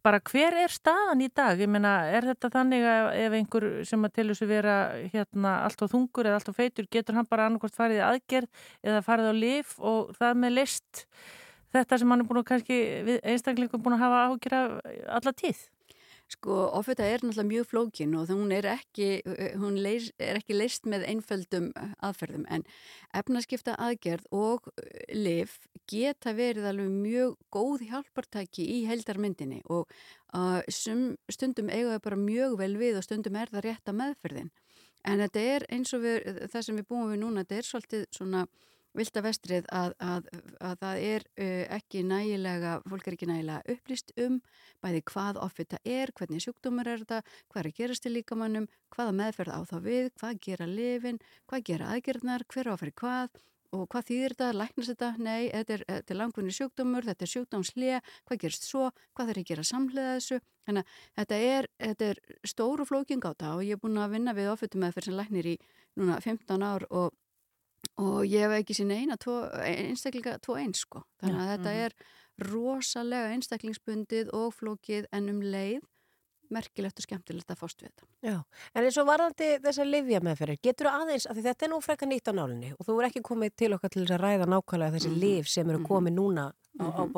[0.07, 1.59] Bara hver er staðan í dag?
[1.59, 4.75] Ég meina, er þetta þannig að ef einhver sem að til þessu vera
[5.11, 8.69] hérna allt á þungur eða allt á feitur, getur hann bara annarkvæmt farið í aðgerð
[8.87, 11.03] eða farið á lif og það með list
[11.75, 12.79] þetta sem hann er búin að kannski
[13.19, 14.77] einstaklingum búin að hafa ágjur af
[15.19, 15.65] alla tíð?
[16.27, 19.21] Sko, offita er náttúrulega mjög flókin og hún er ekki,
[19.61, 21.69] hún leys, er ekki leist með einföldum
[22.03, 22.65] aðferðum en
[23.15, 24.67] efnaskipta aðgerð og
[25.15, 29.87] lif geta verið alveg mjög góð hjálpartæki í heldarmyndinni og
[30.35, 34.51] uh, stundum eiga það bara mjög vel við og stundum er það rétta meðferðin.
[35.07, 38.07] En þetta er eins og við, það sem við búum við núna, þetta er svolítið
[38.19, 38.47] svona
[38.97, 40.31] vilda vestrið að, að,
[40.65, 41.27] að það er
[41.77, 44.41] ekki nægilega, fólk er ekki nægilega upplýst um
[44.83, 49.17] bæði hvað offita er, hvernig sjúkdómur er þetta, hvað er að gerast til líkamannum, hvaða
[49.21, 51.21] meðferð á þá við, hvað gera lifin,
[51.51, 53.43] hvað gera aðgerðnar, hver á að fyrir hvað
[53.77, 57.33] og hvað þýðir þetta, læknast þetta, nei, þetta er, þetta er langvinni sjúkdómur, þetta er
[57.33, 60.39] sjúkdómslega, hvað gerist svo, hvað þarf að gera samhliða þessu,
[60.69, 64.15] þannig að þetta er, þetta er stóru flóking á það og ég er búin að
[64.17, 65.57] vinna við offitum meðferð sem læknir í
[65.99, 67.11] núna 15 ár og
[67.99, 71.83] og ég hef ekki sín eina einstaklinga tvo eins sko þannig að Já, þetta mhm.
[71.85, 75.85] er rosalega einstaklingsbundið og flókið en um leið
[76.53, 78.37] merkilegt og skemmtilegt að fást við þetta Já,
[78.75, 81.81] en eins og varðandi þessar livja meðferðir, getur þú aðeins, af því þetta er nú
[81.83, 84.47] frekar nýtt á nálinni og þú er ekki komið til okkar til þess að ræða
[84.53, 85.21] nákvæmlega þessi Mhm.
[85.25, 87.15] liv sem eru komið núna á, á Mhm.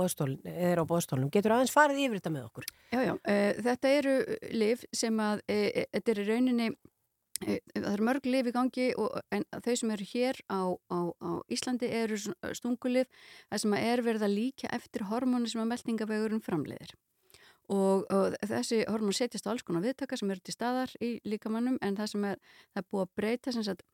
[0.81, 2.65] á bóðstólunum, getur þú aðeins farið yfir þetta með okkur?
[2.93, 4.15] Já, já, uh, þetta eru
[4.53, 6.77] liv sem að, uh, þetta er í rauninni
[7.43, 11.31] það eru mörg liv í gangi og, en þau sem eru hér á, á, á
[11.53, 13.11] Íslandi eru svona stungulif
[13.49, 16.95] það sem er verið að líka eftir hormóni sem að meldingavegurinn framleiðir.
[17.69, 21.77] Og, og þessi hormón setjast á alls konar viðtaka sem eru til staðar í líkamannum
[21.85, 22.39] en það sem er,
[22.73, 23.85] það er búið að breyta sem sagt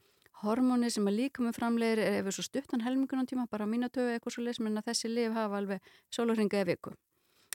[0.45, 4.45] hormóni sem að líkamann framleiðir er eftir svo stuttan helmingunan tíma bara mínutöfu eitthvað svo
[4.47, 6.95] leys menn að þessi lif hafa alveg sólurringa eða viku.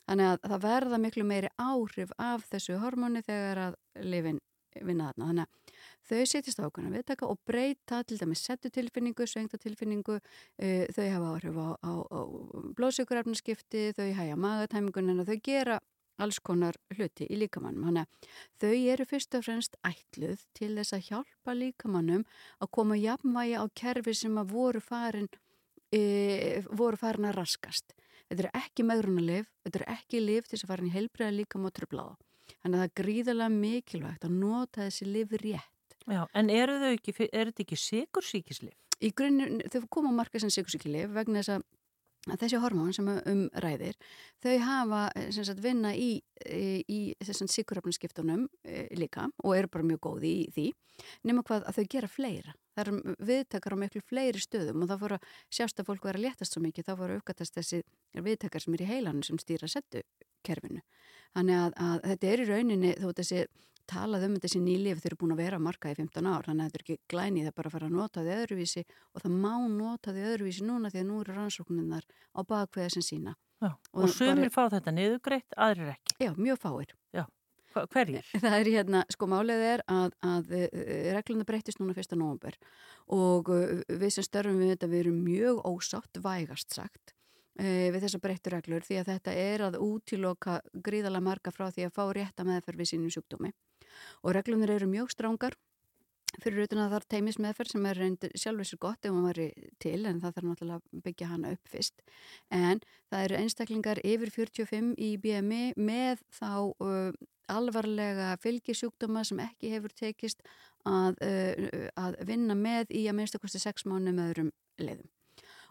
[0.09, 4.39] Þannig að það verða miklu meiri áhrif af þessu hormóni þegar að lifin
[4.75, 5.27] vinna þarna.
[5.29, 5.78] Þannig að
[6.09, 11.61] þau setjast á okkurna viðtaka og breyta til dæmis settutilfinningu, svengtatilfinningu uh, þau hafa áhrif
[11.61, 12.19] á, á, á
[12.79, 15.79] blóðsjökurefnaskipti, þau hæja magatæmingun en þau gera
[16.19, 17.87] alls konar hluti í líkamannum.
[17.87, 22.25] Þannig að þau eru fyrst og fremst ætluð til þess að hjálpa líkamannum
[22.59, 25.29] að koma jafnvægi á kerfi sem að voru farin,
[25.95, 27.95] e, voru farin að raskast.
[28.29, 31.37] Þetta er ekki megrunarlif, þetta er ekki lif til þess að fara inn í heilbreyða
[31.39, 32.17] líkam og tröflaða.
[32.59, 35.78] Þannig að það er gríðarlega mikilvægt að nota þessi lif rétt.
[36.09, 38.77] Já, en eru þau ekki, eru þetta ekki sikursíkislif?
[38.99, 41.67] Í grunninn, þau koma á marka sem sikursíkilif vegna þess að
[42.27, 43.95] þessi hormón sem um ræðir
[44.43, 49.87] þau hafa eh, sagt vinna í, í, í þessum sikuröfnskiptunum e, líka og eru bara
[49.87, 50.65] mjög góði í því
[51.29, 55.03] nema hvað að þau gera fleira það eru viðtakar á miklu fleiri stöðum og það
[55.05, 57.81] fór að sjást að fólk vera léttast svo mikið þá fór að uppgætast þessi
[58.27, 60.03] viðtakar sem er í heilanum sem stýra settu
[60.43, 60.83] kerfinu
[61.37, 63.45] þannig að, að þetta er í rauninni þó þessi
[63.89, 66.63] talað um þessi nýlif þau eru búin að vera að marka í 15 ár þannig
[66.63, 69.23] að þetta er ekki glæni það er bara að fara að nota því öðruvísi og
[69.25, 73.35] það má nota því öðruvísi núna því að nú eru rannsókninnar á bakveða sem sína
[73.59, 76.15] Já, og, og sumir fá þetta niðugreitt, aðrir ekki.
[76.23, 76.93] Já, mjög fáir.
[77.11, 77.25] Já,
[77.91, 78.27] hverjir?
[78.45, 80.53] Það er hérna, sko málið er að, að
[81.17, 82.55] regluna breytist núna fyrsta nógumber
[83.11, 87.15] og uh, við sem störfum við þetta við erum mjög ósátt, vægast sagt
[87.59, 91.97] við þessar breyttu reglur því að þetta er að útiloka gríðalega marga frá því að
[91.97, 93.51] fá rétta meðferð við sínum sjúkdómi
[94.23, 95.57] og reglunir eru mjög strángar
[96.37, 99.25] fyrir utan að það er teimis meðferð sem er reyndir sjálfur sér gott ef hún
[99.25, 99.39] var
[99.81, 102.03] til en það þarf náttúrulega að byggja hana upp fyrst.
[102.53, 107.11] En það eru einstaklingar yfir 45 í BMI með þá uh,
[107.49, 110.43] alvarlega fylgisjúkdóma sem ekki hefur tekist
[110.85, 115.09] að, uh, að vinna með í að minnstakosti 6 mánu með öðrum leiðum.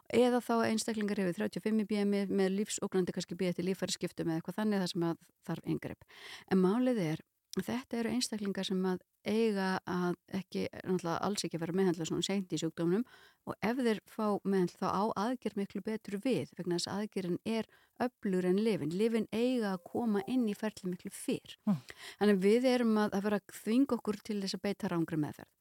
[0.08, 4.40] Eða þá einstaklingar hefur 35 í BMI með lífsógrandi kannski býða til lífæri skiptum eða
[4.40, 6.06] eitthvað þannig það sem að þarf yngrepp
[6.48, 7.24] en málið er
[7.64, 12.52] þetta eru einstaklingar sem að eiga að ekki, náttúrulega alls ekki vera meðhandla svona seint
[12.52, 13.04] í sjúkdómnum
[13.48, 17.40] og ef þeir fá meðhandla þá á aðgerð miklu betur við vegna þess að aðgerðin
[17.58, 18.94] er öflur en lifin.
[18.94, 21.56] Lifin eiga að koma inn í ferli miklu fyrr.
[21.66, 21.80] Mm.
[22.20, 25.54] Þannig við erum að, að vera að þvinga okkur til þess að beita rángri meðferð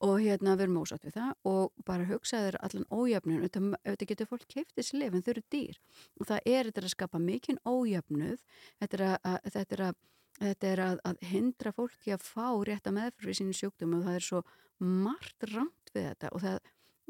[0.00, 4.46] og hérna við erum ósátt við það og bara hugsaður allan ójöfnun auðvitað getur fólk
[4.48, 5.80] keiftið sér lif en þau eru dýr
[6.20, 8.38] og það er þetta að skapa mikinn ójöfnuð
[8.80, 9.98] þetta er að, að, þetta er að,
[10.40, 14.18] þetta er að, að hindra fólki að fá rétta meðfyrir í sínu sjúkdum og það
[14.18, 14.42] er svo
[14.80, 16.58] margt rámt við þetta og það,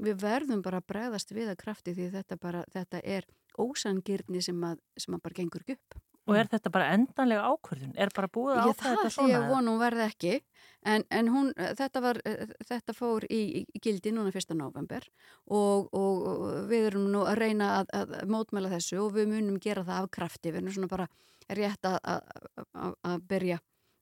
[0.06, 3.28] við verðum bara að bregðast við að krafti því þetta, bara, þetta er
[3.60, 7.94] ósangirni sem að, sem að bara gengur upp Og er þetta bara endanlega ákvörðun?
[7.98, 9.32] Er bara búið að það þetta svona?
[9.32, 10.34] ég vona hún verði ekki
[10.86, 14.54] en, en hún, þetta, var, eh, þetta fór í, í gildi núna 1.
[14.58, 15.06] november
[15.46, 16.28] og, og,
[16.70, 20.14] við erum nú að reyna að, að mótmæla þessu og við munum gera það af
[20.18, 21.10] krafti við erum svona bara
[21.50, 23.60] rétt að, að, að, byrja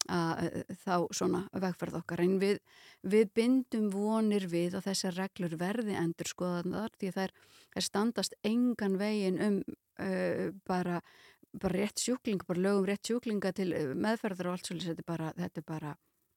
[0.09, 2.61] að þá svona vegferð okkar en við,
[3.03, 7.35] við bindum vonir við að þessar reglur verði endur skoðanar því þær,
[7.75, 9.59] þær standast engan vegin um
[9.99, 11.01] uh, bara
[11.63, 15.09] bara rétt sjúkling, bara lögum rétt sjúklinga til eh, meðferðar og allt svolítið, þetta er
[15.09, 15.95] bara, þetta er bara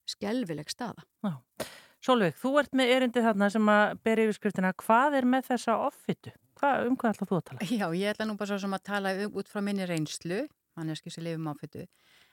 [0.09, 1.05] skelvileg staða.
[1.25, 1.67] Já.
[2.01, 6.33] Solveig, þú ert með erindi þarna sem að beri yfirskriftina, hvað er með þessa offitu?
[6.57, 7.67] Hvað, um hvað ætla þú að tala?
[7.69, 10.39] Já, ég ætla nú bara svo sem að tala um, út frá minni reynslu,
[10.79, 11.85] manneski sem lifum áfötu,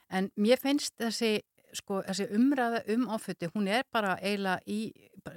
[0.09, 1.31] en mér finnst þessi,
[1.77, 4.79] sko, þessi umræða um áfötu, hún er bara eiginlega í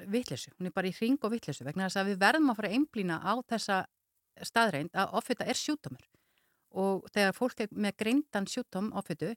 [0.09, 2.73] vittlesu, hún er bara í hring og vittlesu, vegna þess að við verðum að fara
[2.79, 3.83] einblýna á þessa
[4.49, 6.09] staðreind að áföta er sjútumur
[6.73, 9.33] og þegar fólk er með greindan sjútum áfötu,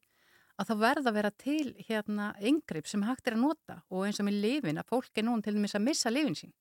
[0.55, 4.21] að það verða að vera til hérna yngreip sem hægt er að nota og eins
[4.21, 6.53] og með lifin að fólk er núna til dæmis að missa lifin sín.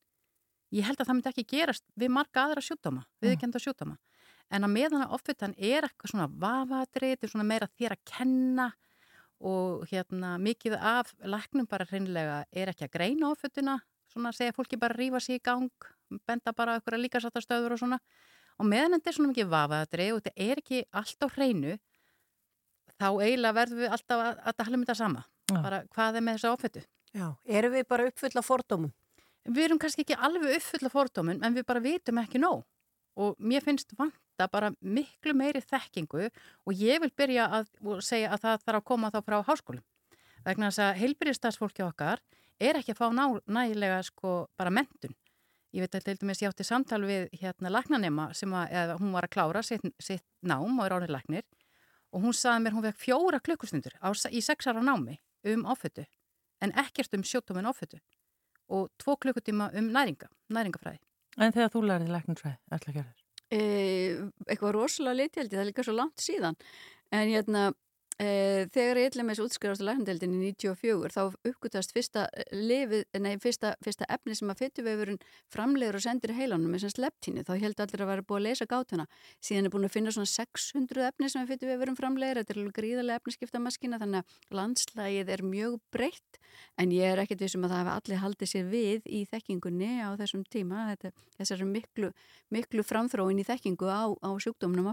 [0.74, 3.98] Ég held að það myndi ekki gerast við marga aðra sjútdóma, viðkenda sjútdóma.
[4.50, 8.02] En að meðan að offitan er eitthvað svona vafadrið, þetta er svona meira þér að
[8.10, 8.66] kenna
[9.44, 13.78] og hérna mikið af læknum bara hreinlega er ekki að greina offituna,
[14.10, 15.70] svona segja fólki bara rífa sig í gang,
[16.26, 18.00] benda bara okkur að líka satta stöður og svona.
[18.60, 21.78] Og meðan þetta er svona mikið vafadrið og þetta er ekki allt á hreinu,
[22.94, 25.24] þá eiginlega verðum við alltaf að, að tala um þetta sama.
[25.50, 25.56] Já.
[25.58, 26.84] Bara hvað er með þessa offitu?
[27.14, 28.92] Já, erum við bara uppfulla fordómum?
[29.44, 32.62] Við erum kannski ekki alveg uppfulla fordómin en við bara vitum ekki nóg
[33.20, 37.68] og mér finnst vanta bara miklu meiri þekkingu og ég vil byrja að
[38.02, 39.84] segja að það þarf að koma þá frá háskólum
[40.44, 42.22] vegna þess að heilbyrjastafsfólki okkar
[42.58, 43.06] er ekki að fá
[43.46, 45.14] nægilega sko bara mentun.
[45.74, 49.14] Ég veit að til dæmis ég átti samtal við hérna lagnanema sem að, eða, hún
[49.14, 51.46] var að klára sitt, sitt nám og er árið lagnir
[52.14, 55.16] og hún saði mér hún vekk fjóra klukkustundur á, í sex ára námi
[55.50, 56.04] um áfötu
[56.62, 57.98] en ekkert um sjóttómin áfötu
[58.70, 61.02] og tvo klukkutíma um næringa, næringafræði.
[61.42, 63.24] En þegar þú lærið að gera þér?
[63.50, 63.58] E,
[64.46, 66.56] eitthvað rosalega litjaldi, það er líka svo langt síðan
[67.10, 67.64] en hérna
[68.18, 73.32] þegar ég ætla með þessu útskriðast á læknadeildin í 94 þá uppgötast fyrsta lifið, nei,
[73.42, 75.18] fyrsta, fyrsta efni sem að fytuvefurinn
[75.50, 78.46] framlegur og sendir í heilanum með sem sleptíni, þá held allir að vera búið að
[78.46, 79.08] lesa gátuna,
[79.42, 82.78] síðan er búin að finna svona 600 efni sem að fytuvefurinn framlegur þetta er alveg
[82.78, 86.40] gríðarlega efniskipta maskina þannig að landslægið er mjög breytt.
[86.78, 90.14] En ég er ekkert vissum að það hefur allir haldið sér við í þekkingunni á
[90.20, 90.84] þessum tíma.
[90.92, 91.10] Þetta,
[91.40, 92.10] þessari miklu,
[92.54, 94.86] miklu framþróin í þekkingu á, á sjúkdómnum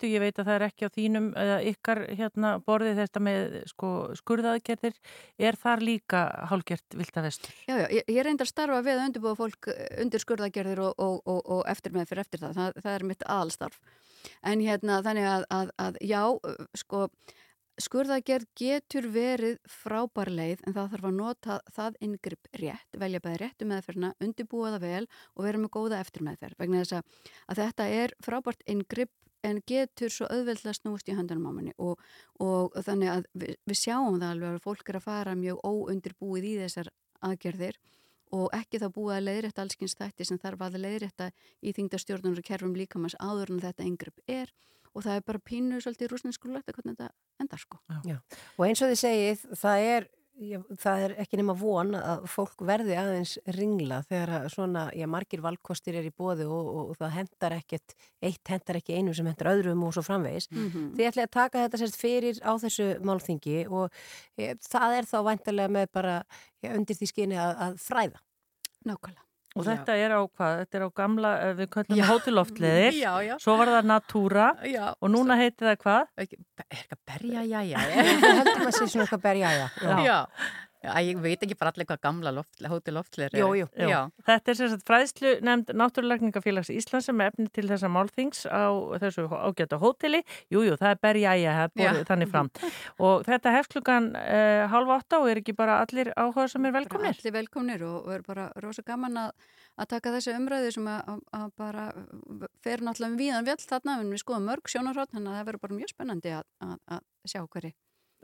[0.00, 3.56] því ég veit að það er ekki á þínum eða ykkar hérna borðið þetta með
[3.70, 3.90] sko
[4.20, 4.98] skurðaðgerðir,
[5.50, 7.54] er þar líka hálgert vilda vestur?
[7.68, 11.20] Já, já, ég, ég reyndar starfa við að undirbúa fólk eh, undir skurðagerðir og, og,
[11.24, 12.58] og, og eftir með fyrir eftir það.
[12.58, 13.80] það, það er mitt aðalstarf.
[14.40, 17.06] En hérna þannig að, að, að já, eh, sko,
[17.82, 23.40] skurðagerð getur verið frábær leið en það þarf að nota það yngripp rétt, velja bæði
[23.42, 26.58] réttu meðferna, undirbúa það vel og vera með góða eftirmeðferð.
[26.60, 29.12] Vegna þess að þetta er frábært yngripp
[29.44, 32.00] en getur svo auðveldlega snúst í höndanum á manni og,
[32.42, 36.48] og þannig að við, við sjáum það alveg að fólk er að fara mjög óundirbúið
[36.50, 36.90] í þessar
[37.24, 37.80] aðgerðir
[38.34, 41.30] og ekki þá búið að leiðrétta allskins þætti sem þarf að leiðrétta
[41.62, 44.52] í þingdastjórnur og kerfum líkamans áður en þetta yngripp er
[44.94, 47.80] og það er bara pínu svolítið rúsneskulegt að hvernig þetta endar sko.
[48.06, 48.18] Já.
[48.56, 50.06] Og eins og þið segið, það er,
[50.40, 55.06] já, það er ekki nema von að fólk verði aðeins ringla þegar að svona, já,
[55.10, 59.14] margir valkostir er í bóði og, og, og það hendar ekkert, eitt hendar ekki einu
[59.16, 60.48] sem hendar öðrum og svo framvegis.
[60.50, 60.88] Mm -hmm.
[60.96, 63.92] Þið ætlaði að taka þetta sérst fyrir á þessu málþingi og
[64.36, 66.16] e, það er þá væntalega með bara
[66.62, 68.24] ja, undir því skyni að, að fræða.
[68.84, 69.24] Nákvæmlega.
[69.54, 69.70] Og Já.
[69.70, 70.52] þetta er á hvað?
[70.64, 72.04] Þetta er á gamla, eh, við köllum Já.
[72.10, 73.34] hótiloftleðir, Já, já.
[73.38, 74.86] svo var það Natúra Já.
[74.98, 76.08] og núna heitir það hvað?
[76.18, 76.38] Er ekki
[76.96, 77.78] að berja, já, já.
[77.78, 79.66] Það heldur maður sér svona eitthvað berja, já.
[80.04, 80.18] Já,
[80.84, 83.68] Æ, ég veit ekki bara allir hvað gamla loft, hótel loftleir Jú, jú.
[83.74, 84.10] Já.
[84.26, 88.68] Þetta er sem sagt fræðslu nefnd Náttúrulegningafélags Íslands sem er efni til þessa málþings á
[89.02, 90.22] þessu ágæta hóteli.
[90.52, 92.08] Jújú, jú, það er það er borðið Já.
[92.08, 92.50] þannig fram.
[93.02, 96.74] Og þetta hefst klukkan uh, halv átta og er ekki bara allir áhuga sem er
[96.74, 97.14] bara velkomnir?
[97.14, 99.30] allir velkomnir og, og er bara rosa gaman að,
[99.80, 101.86] að taka þessi umræðu sem að, að, að bara
[102.64, 105.64] fer náttúrulega um víðan vjall þarna en við skoðum mörg sjónarhótt þannig að það verður
[105.66, 107.72] bara mjög spennandi að, að, að sjá hverju,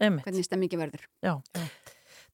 [0.01, 1.09] hvernig stemmingi verður.
[1.25, 1.35] Já.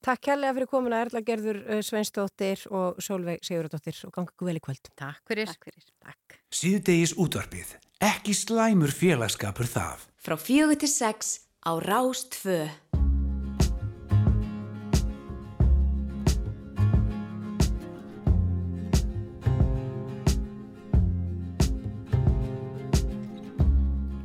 [0.06, 4.60] Takk kærlega fyrir komuna Erla Gerður uh, Sveinsdóttir og Solveig Sigurðardóttir og ganga ykkur vel
[4.60, 4.90] í kvöld.
[4.94, 5.50] Takk fyrir.
[5.50, 5.86] Takk fyrir.
[6.06, 6.36] Takk.
[6.54, 7.72] Síðdegis útvarpið.
[8.06, 10.04] Ekki slæmur félagskapur það.
[10.22, 12.70] Frá fjögur til sex á Rás 2.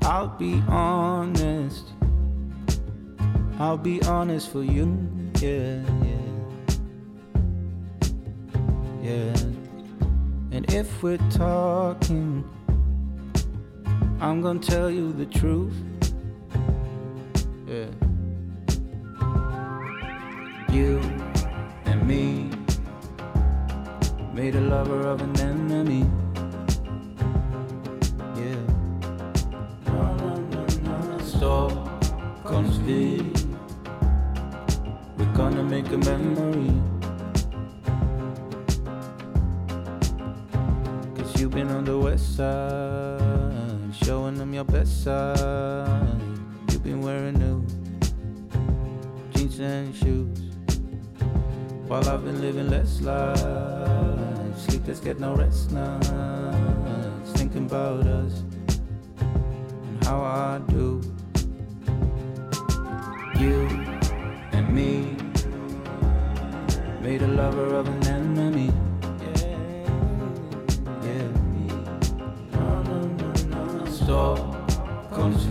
[0.06, 1.90] I'll be honest.
[3.58, 5.31] I'll be honest for you.
[5.42, 6.18] Yeah, yeah.
[9.02, 9.34] Yeah.
[10.52, 12.48] And if we're talking,
[14.20, 15.74] I'm gonna tell you the truth.
[17.66, 17.88] Yeah.
[20.72, 21.00] You
[21.86, 22.52] and me
[24.36, 26.06] made a lover of an enemy.
[28.36, 28.62] Yeah.
[29.88, 30.62] No, no,
[35.42, 36.70] gonna make a memory.
[41.16, 46.22] Cause you've been on the west side, showing them your best side.
[46.70, 47.66] You've been wearing new
[49.32, 50.38] jeans and shoes.
[51.88, 53.40] While I've been living less life,
[54.58, 58.44] sleepless, get no rest nights, thinking about us
[59.88, 61.02] and how I do.
[63.40, 63.68] You
[64.54, 65.11] and me
[67.02, 68.72] made a lover of an enemy.
[71.02, 71.28] Yeah.
[72.54, 73.00] No, no,
[73.50, 73.86] no, no.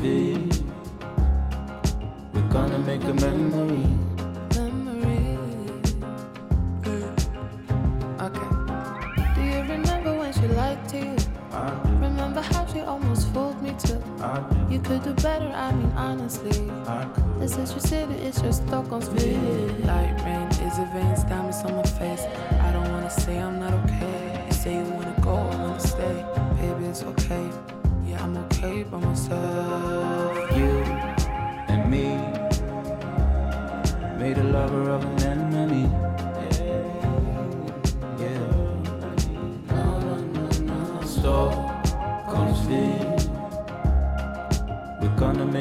[0.00, 0.48] V.
[2.32, 4.09] We're gonna make a memory.
[14.68, 16.70] You could do better, I mean honestly.
[16.86, 17.06] I.
[17.38, 21.82] This is your city, it's your Stockholm's Light rain is a veins, diamonds on my
[21.82, 22.24] face.
[22.60, 24.44] I don't wanna say I'm not okay.
[24.46, 26.24] You say you wanna go, I wanna stay.
[26.60, 27.48] Baby, it's okay.
[28.04, 29.59] Yeah, I'm okay by myself.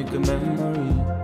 [0.10, 1.18] like a memory.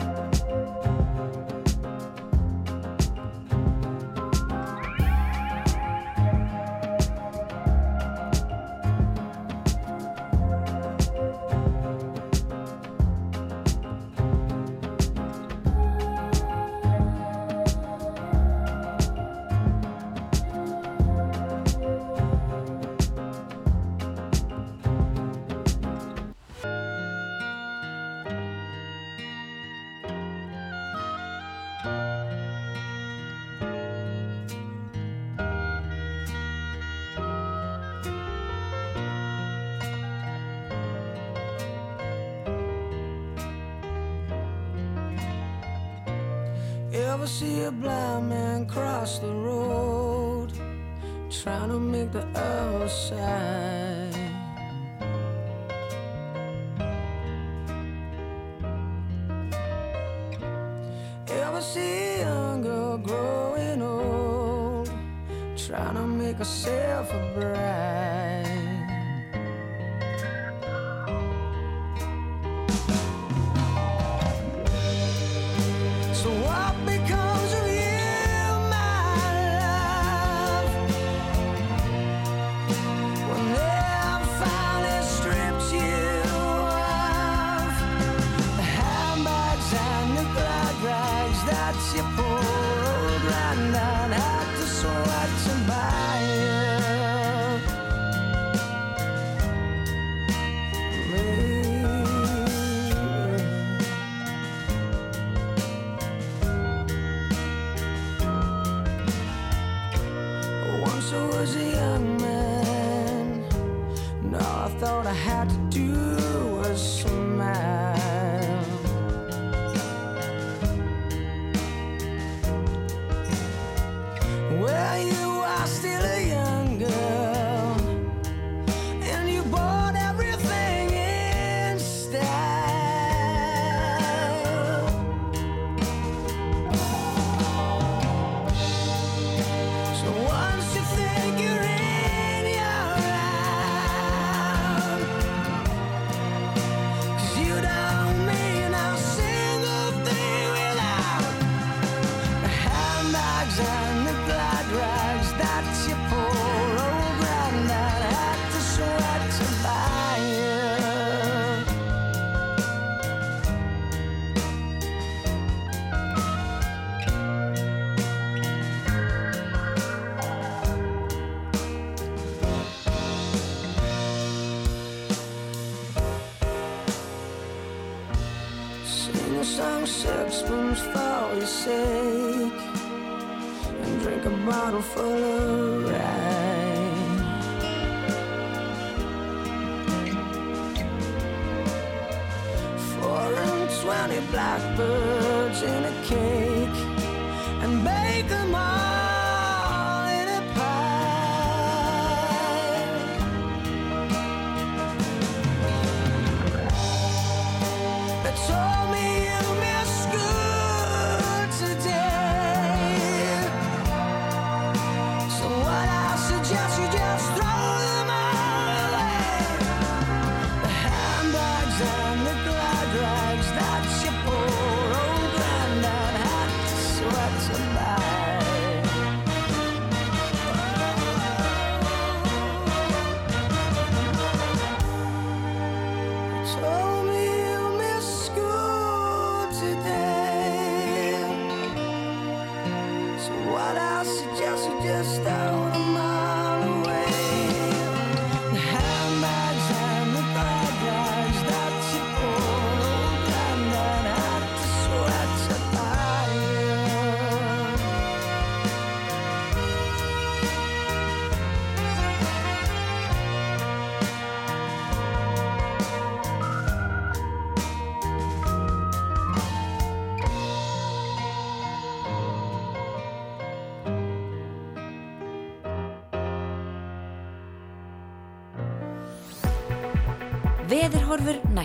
[194.57, 195.04] blackbird.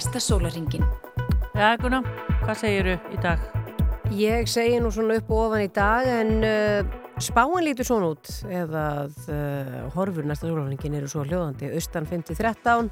[0.01, 0.85] Næsta sólaringin.
[1.53, 2.07] Já, Gunnar,
[2.41, 3.41] hvað segiru í dag?
[4.17, 8.31] Ég segi nú svona upp og ofan í dag en uh, spáin lítur svona út
[8.49, 12.89] eða uh, horfur næsta sólafningin eru svo hljóðandi austan 5-13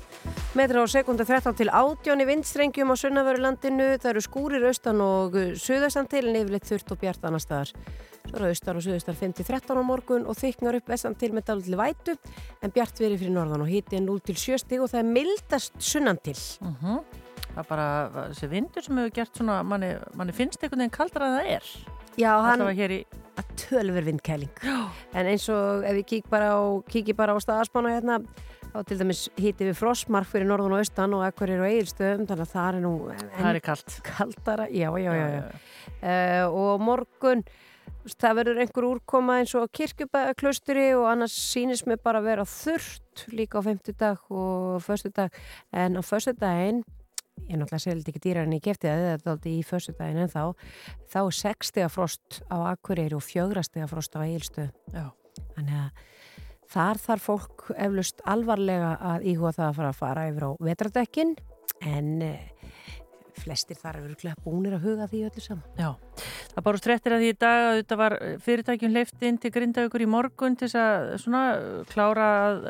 [0.59, 5.41] metra á sekunda 13 til 18 í vindstrengjum á sunnavörulandinu það eru skúrir austan og
[5.57, 7.73] suðaustan til en yfirleitt þurft og bjart annar staðar
[8.37, 12.17] austan og suðaustan 5-13 á morgun og þyknar upp vestan til með dálítið vætu
[12.63, 16.37] en bjart verið fyrir norðan og hiti 0-7 stig og það er mildast sunnan til
[16.61, 17.01] Uh
[17.49, 17.87] Það er bara
[18.29, 21.71] þessi vindur sem hefur gert svona, manni, manni finnst einhvern veginn kaldra en það er.
[22.19, 22.63] Já, hann
[22.93, 22.99] í...
[23.39, 24.63] að tölver vindkæling
[25.15, 26.61] en eins og ef við kík bara á,
[27.17, 28.21] bara á staðaspána hérna
[28.73, 32.27] þá til dæmis hítið við frostmark fyrir norðan og austan og ekkur eru á eigilstöðum
[32.29, 32.93] þannig að það er nú
[33.39, 33.97] Það er kalt.
[34.07, 35.43] kaldara, já, já, já, já.
[35.99, 37.45] Uh, og morgun
[38.15, 42.47] það verður einhver úrkoma eins og á kirkjubaklausturi og annars sýnist mér bara að vera
[42.49, 45.35] þurrt líka á femtudag og föstudag.
[45.73, 46.85] En á föstudaginn
[47.49, 50.33] ég er náttúrulega segildi ekki dýrar en ég gefti það þetta aldrei í föstudaginn en
[50.33, 50.43] þá
[51.13, 55.07] þá er 6 stiga frost á Akureyri og 4 stiga frost á Egilstöð Já.
[55.55, 56.03] þannig að
[56.69, 61.37] þar þarf fólk eflust alvarlega að íhuga það að fara að fara yfir á vetradekkin
[61.87, 62.51] en eh,
[63.39, 65.79] flestir þar eru búnir að huga því öllu saman.
[65.79, 65.95] Já,
[66.59, 70.03] það bárust réttir að því í dag að þetta var fyrirtækjum hleyft inn til Grindavíkur
[70.03, 71.43] í morgun til þess að svona
[71.87, 72.65] klára að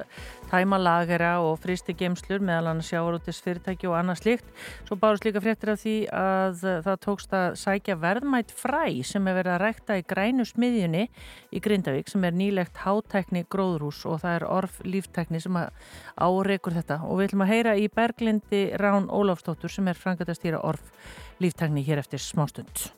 [0.50, 4.50] tæma lagera og fristi gemslur meðal annars sjávarútis fyrirtæki og annað slíkt.
[4.88, 9.38] Svo bárust líka fréttir af því að það tókst að sækja verðmætt fræ sem er
[9.40, 11.06] verið að rækta í grænu smiðjunni
[11.48, 17.00] í Grindavík sem er nýlegt hátækni gróðrús og það er orf líftækni sem áreikur þetta
[17.08, 20.92] og við ætlum að heyra í Berglindi Rán Ólafstóttur sem er frangatastýra orf
[21.40, 22.88] líftækni hér eftir smástund.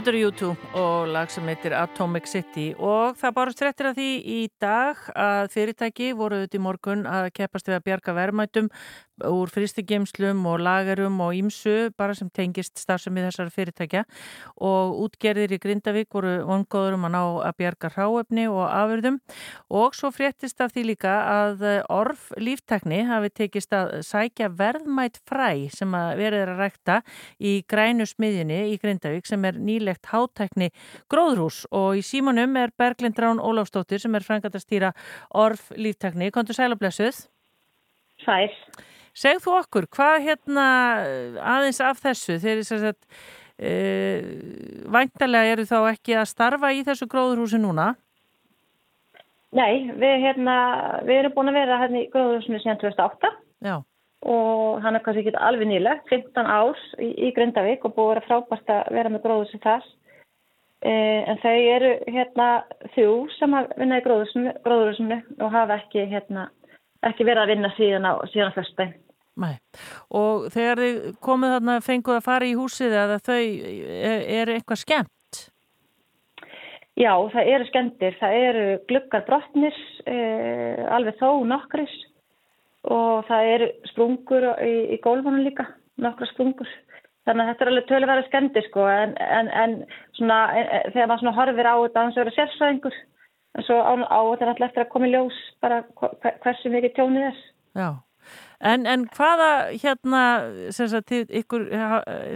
[0.00, 4.06] Þetta eru YouTube og lag sem heitir Atomic City og það bara strettir að því
[4.32, 8.70] í dag að fyrirtæki voru auðvitað í morgun að keppast við að bjarga verðmætum
[9.26, 14.04] úr fristigemslum og lagerum og ímsu bara sem tengist starfsemi þessar fyrirtækja
[14.56, 19.20] og útgerðir í Grindavík voru vongóður um að ná að bjarga ráefni og afurðum
[19.80, 25.68] og svo fréttist af því líka að orf líftekni hafi tekist að sækja verðmætt fræ
[25.74, 27.00] sem að verið er að rækta
[27.38, 30.70] í grænu smiðjunni í Grindavík sem er nýlegt hátækni
[31.10, 34.92] gróðrús og í símanum er Berglind Rán Ólafstóttir sem er frangat að stýra
[35.30, 36.30] orf líftekni.
[36.34, 37.26] Kontur sælablessuð?
[38.24, 38.50] Sæl.
[39.16, 40.66] Segð þú okkur, hvað hérna
[41.42, 42.98] aðeins af þessu þegar þess að
[43.58, 43.72] e,
[44.90, 47.92] væntalega eru þá ekki að starfa í þessu gróðurhúsi núna?
[49.56, 50.56] Nei, við, hérna,
[51.06, 53.30] við erum búin að vera hérna í gróðurhúsinu síðan 2008
[53.66, 53.80] Já.
[54.30, 58.12] og hann er kannski ekki alveg nýlegt, 15 árs í, í Grindavík og búið að
[58.12, 59.96] vera frábært að vera með gróðurhúsi þess.
[60.86, 60.92] E,
[61.28, 62.46] en þau eru hérna
[62.94, 63.10] þjú
[63.40, 66.46] sem vinna í gróðurhúsinu og hafa ekki, hérna,
[67.08, 68.92] ekki verið að vinna síðan á, síðan á fyrstbein.
[69.40, 69.54] Nei,
[70.12, 74.82] og þegar þið komið þarna fenguð að fara í húsið eða þau er, er eitthvað
[74.82, 75.40] skemmt?
[77.00, 79.76] Já, það eru skemmtir, það eru gluggar brotnir,
[80.10, 81.94] eh, alveg þó nokkris
[82.90, 85.68] og það eru sprungur í, í gólfunum líka,
[86.00, 86.68] nokkra sprungur.
[87.28, 89.74] Þannig að þetta er alveg töluverða skemmtir sko en, en, en
[90.16, 93.00] svona, e, þegar maður svona horfir á þetta hans að vera sérsvæðingur
[93.58, 95.82] en svo á, á þetta alltaf eftir að koma í ljós bara
[96.44, 97.42] hversu mikið tjónið er.
[97.78, 97.90] Já.
[98.60, 100.22] En, en hvaða hérna
[100.76, 101.66] sagt, þið, ykkur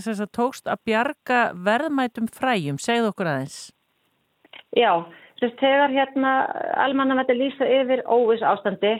[0.01, 3.59] sagt, tókst að bjarga verðmætum fræjum, segð okkur aðeins.
[4.74, 5.05] Já,
[5.41, 6.32] þess þegar hérna
[6.81, 8.97] almanna þetta lýsa yfir óvis ástandi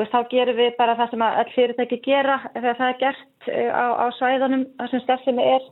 [0.00, 3.84] og þá gerum við bara það sem all fyrirtæki gera þegar það er gert á,
[3.98, 5.68] á svæðunum þar sem starfsemi er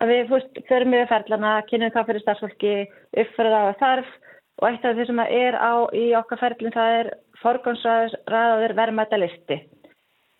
[0.00, 2.74] að við fyrst förum við ferlana, kynum það fyrir starfsfólki,
[3.22, 4.10] uppfyrða á þarf
[4.60, 7.10] og eitt af því sem er á í okkar ferlin það er
[7.40, 9.60] forgámsraður verðmæta listi.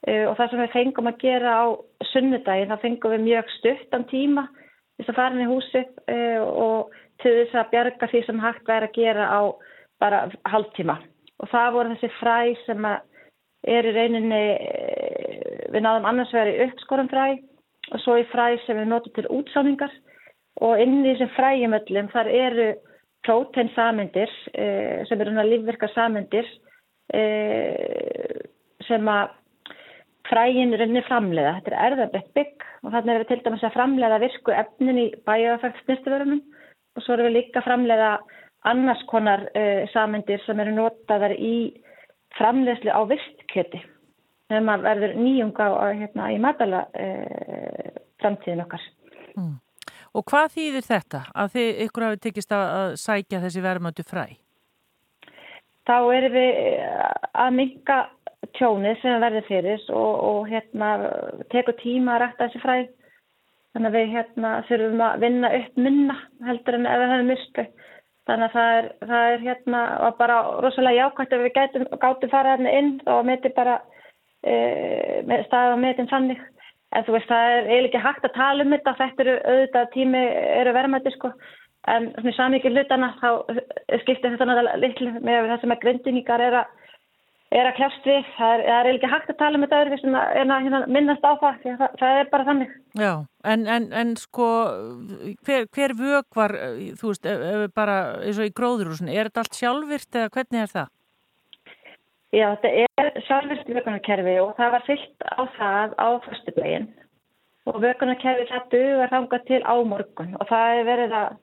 [0.08, 1.64] Uh, og það sem við fengum að gera á
[2.12, 4.46] sunnudagin, þá fengum við mjög stuttan tíma
[5.00, 8.68] þess að fara inn í húsi uh, og til þess að bjarga því sem hægt
[8.68, 9.40] væri að gera á
[10.00, 10.96] bara hálftíma.
[11.40, 17.12] Og það voru þessi fræ sem er í reyninni, uh, við náðum annars verið uppskorum
[17.12, 17.26] fræ
[17.90, 19.92] og svo í fræ sem við notum til útsáningar
[20.64, 22.70] og inn í þessum fræjumöllum þar eru
[23.26, 24.30] próteinsamindir
[25.08, 26.46] sem eru lífverkar samindir
[28.86, 29.34] sem að
[30.30, 31.56] frægin runni framleiða.
[31.58, 35.06] Þetta er erðarbett bygg og þannig er við til dæmis að framleiða virku efnin í
[35.28, 36.42] bæjöfægt snýsturverunum
[36.96, 38.10] og svo erum við líka að framleiða
[38.70, 41.54] annars konar uh, samindir sem eru notaðar í
[42.38, 43.80] framleiðslu á vistkjöti
[44.50, 47.90] þegar maður verður nýjunga á, hérna, í matala uh,
[48.22, 48.86] framtíðin okkar.
[49.38, 49.56] Mm.
[50.14, 54.24] Og hvað þýðir þetta að þið ykkur hafi tekist að, að sækja þessi verðmöndu fræ?
[55.86, 56.56] Þá erum við
[57.44, 57.98] að minka
[58.56, 60.90] tjónið sem verður fyrir og, og hérna
[61.52, 62.88] tekur tíma að rækta þessi fræð
[63.74, 66.16] þannig að við hérna þurfum að vinna upp minna
[66.46, 67.66] heldur en ef við hefum mistu
[68.30, 69.82] þannig að það er, það er hérna
[70.18, 73.76] bara rosalega jákvæmt ef við gætum, gátum fara hérna inn og meti bara
[74.42, 74.54] e,
[75.46, 76.42] staðið á metin þannig
[76.96, 79.90] en þú veist það er eiginlega ekki hægt að tala um þetta þetta eru auðvitað
[79.94, 80.22] tími
[80.60, 81.32] eru verðmætti sko.
[81.88, 83.28] En svona samikið hlutana þá
[84.02, 86.76] skiptir þetta náttúrulega litlu með það sem að grindingar er að
[87.50, 89.96] er að kljást við, það er, er ekki hægt að tala með það öðru
[90.38, 92.76] en að hérna, minnast á það, það það er bara þannig.
[93.00, 93.10] Já,
[93.52, 94.50] en, en, en sko
[95.48, 96.54] hver, hver vög var
[97.00, 100.62] þú veist, ef, ef bara eins og í gróðurúsin er þetta allt sjálfvirt eða hvernig
[100.62, 100.92] er það?
[102.30, 102.70] Já, þetta
[103.02, 106.90] er sjálfvirt vögunarkerfi og það var fyllt á það á fyrstublegin
[107.66, 111.38] og vögunarkerfi það dugar þanga til á morgun og það er verið að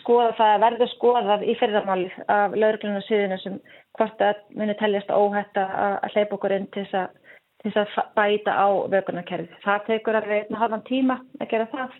[0.00, 3.56] skoða það verður skoðað í fyrramáli af lauruglunum síðinu sem
[3.98, 7.16] hvort það muni teljast óhætt að hleypa okkur inn til þess að,
[7.62, 9.60] til þess að bæta á vökunarkerfi.
[9.64, 11.98] Það tekur alveg einn halvan tíma að gera það.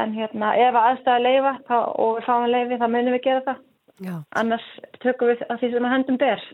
[0.00, 3.62] En hérna, ef aðstæða leifa þá, og við fáum leifi þá munum við gera það.
[4.00, 4.14] Já.
[4.38, 4.68] Annars
[5.02, 6.44] tökum við að því sem að hendum ber.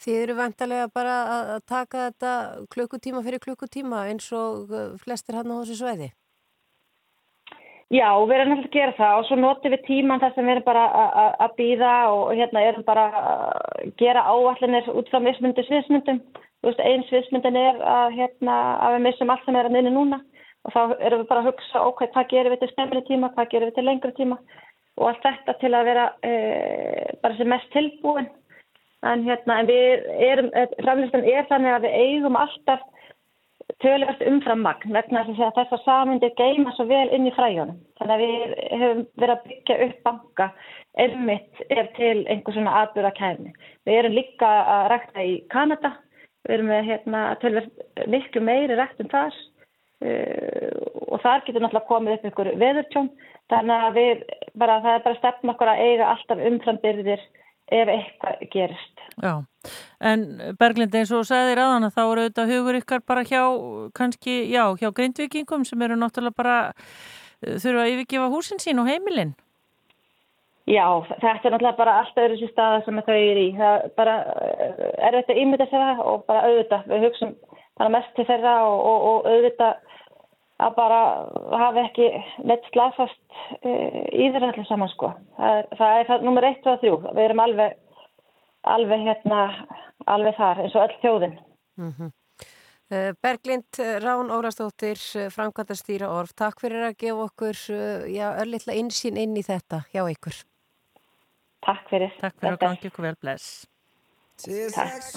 [0.00, 2.32] Þið eru vantarlega bara að taka þetta
[2.72, 4.72] klukkutíma fyrir klukkutíma eins og
[5.02, 6.08] flestir hann á þessu sveiði?
[7.90, 10.52] Já, við erum alltaf að gera það og svo notum við tíman þar sem við
[10.54, 10.82] erum bara
[11.42, 16.20] að býða og hérna erum bara að gera áallinir út frá vissmyndu sviðsmyndum.
[16.60, 18.56] Þú veist, einn sviðsmyndin er að, hérna,
[18.86, 20.20] að við missum allt sem er að nynni núna
[20.64, 23.52] og þá erum við bara að hugsa ok, hvað gerum við til stemmri tíma, hvað
[23.54, 24.38] gerum við til lengri tíma
[25.00, 26.32] og allt þetta til að vera e,
[27.24, 28.28] bara sem mest tilbúin
[29.06, 30.50] en, hérna, en við erum,
[30.82, 32.82] framlistan er þannig að við eigum alltaf
[33.80, 37.78] tölvast umfram magn vegna þess að þessar samundir geima svo vel inn í fræjónum.
[38.00, 40.48] Þannig að við hefum verið að byggja upp banka
[41.04, 43.54] einmitt ef til einhver svona atbyrða kæmi.
[43.86, 45.94] Við erum líka að rækta í Kanada,
[46.46, 49.34] við erum með hérna, tölvast miklu meiri ræktum þar
[50.04, 50.70] uh,
[51.10, 53.12] og þar getur náttúrulega komið upp ykkur veðurtjón.
[53.50, 54.24] Þannig að við
[54.58, 57.28] bara, það er bara stefn okkur að eiga alltaf umframbyrðir
[57.70, 59.04] ef eitthvað gerist.
[59.20, 59.34] Já,
[60.10, 60.24] en
[60.60, 63.42] Berglind eins og sagðir aðan að þá eru auðvitað hugur ykkar bara hjá
[63.96, 68.90] kannski, já, hjá grindvikingum sem eru náttúrulega bara eh, þurfa að yfirgefa húsin sín og
[68.90, 69.36] heimilinn.
[70.70, 73.52] Já, þetta er náttúrulega bara alltaf öðru sér staða sem þau eru í.
[73.58, 74.16] Það er bara
[74.46, 76.90] eh, erfitt að ímynda sér það og bara auðvitað.
[76.92, 77.36] Við hugsaum
[77.80, 79.89] bara mest til þeirra og, og, og auðvitað
[80.60, 81.00] að bara
[81.62, 82.08] hafa ekki
[82.48, 83.20] neitt slagfast
[83.64, 85.12] uh, í þeirra allir saman sko.
[85.38, 86.94] Það er það, er það nummer 1 og 3.
[87.08, 87.76] Við erum alveg,
[88.76, 89.40] alveg hérna,
[90.16, 91.36] alveg þar eins og öll þjóðin.
[91.80, 92.16] Mm -hmm.
[93.22, 94.98] Berglind Rán Órastóttir,
[95.30, 97.56] framkvæmtastýra orð, takk fyrir að gefa okkur
[98.10, 100.42] já, örlittla insýn inn í þetta hjá ykkur.
[101.62, 102.10] Takk fyrir.
[102.18, 103.66] Takk fyrir að gangi ykkur vel bless.
[104.40, 105.14] Tastes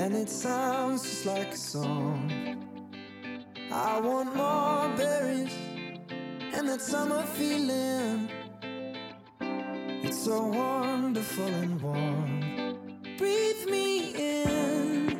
[0.00, 2.32] And it sounds just like a song.
[3.70, 5.54] I want more berries
[6.54, 8.30] and that summer feeling.
[10.02, 12.40] It's so wonderful and warm.
[13.18, 15.18] Breathe me in,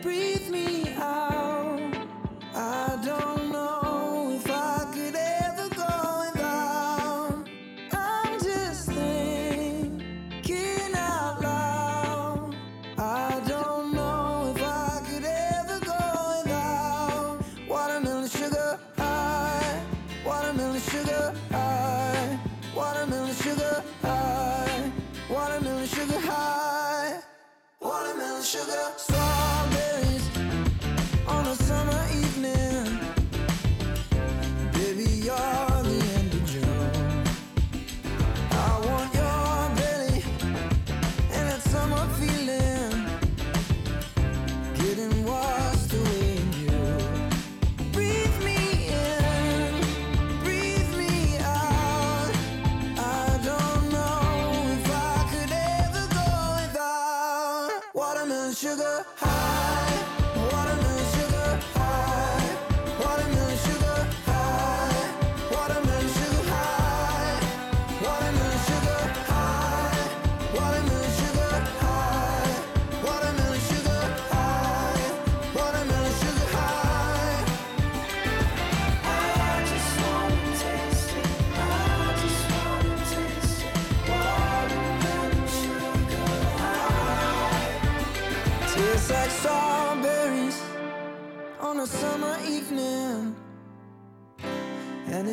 [0.00, 1.94] breathe me out.
[2.54, 2.91] I
[28.52, 29.01] sugar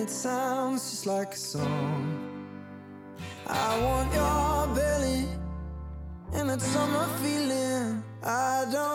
[0.09, 2.03] it sounds just like a song.
[3.45, 5.27] I want your belly
[6.33, 8.03] and that summer feeling.
[8.23, 8.88] I don't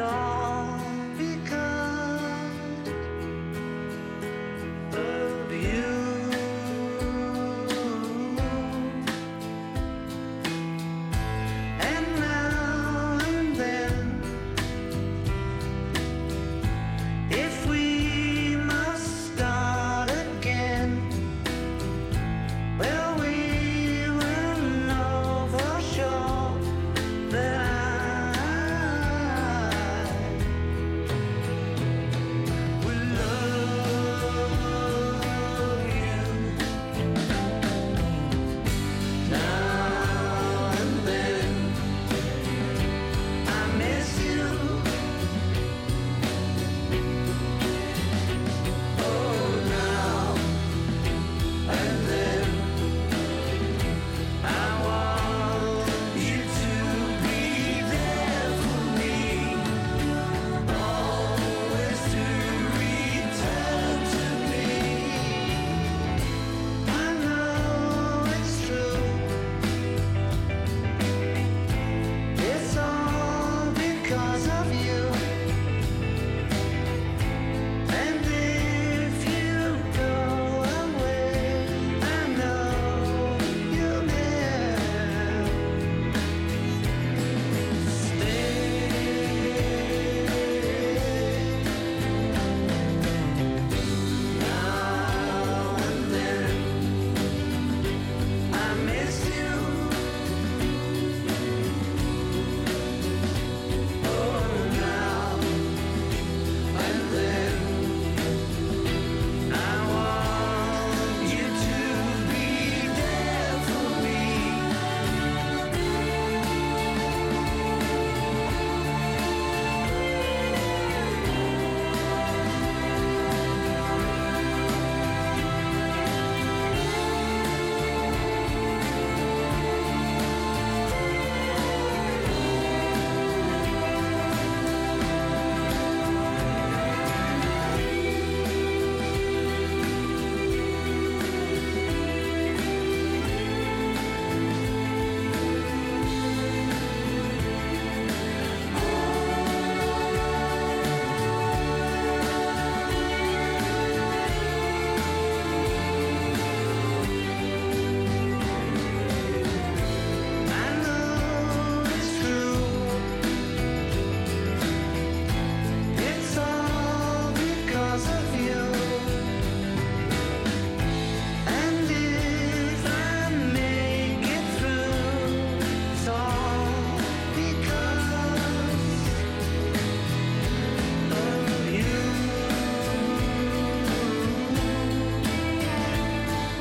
[0.00, 0.29] 있어.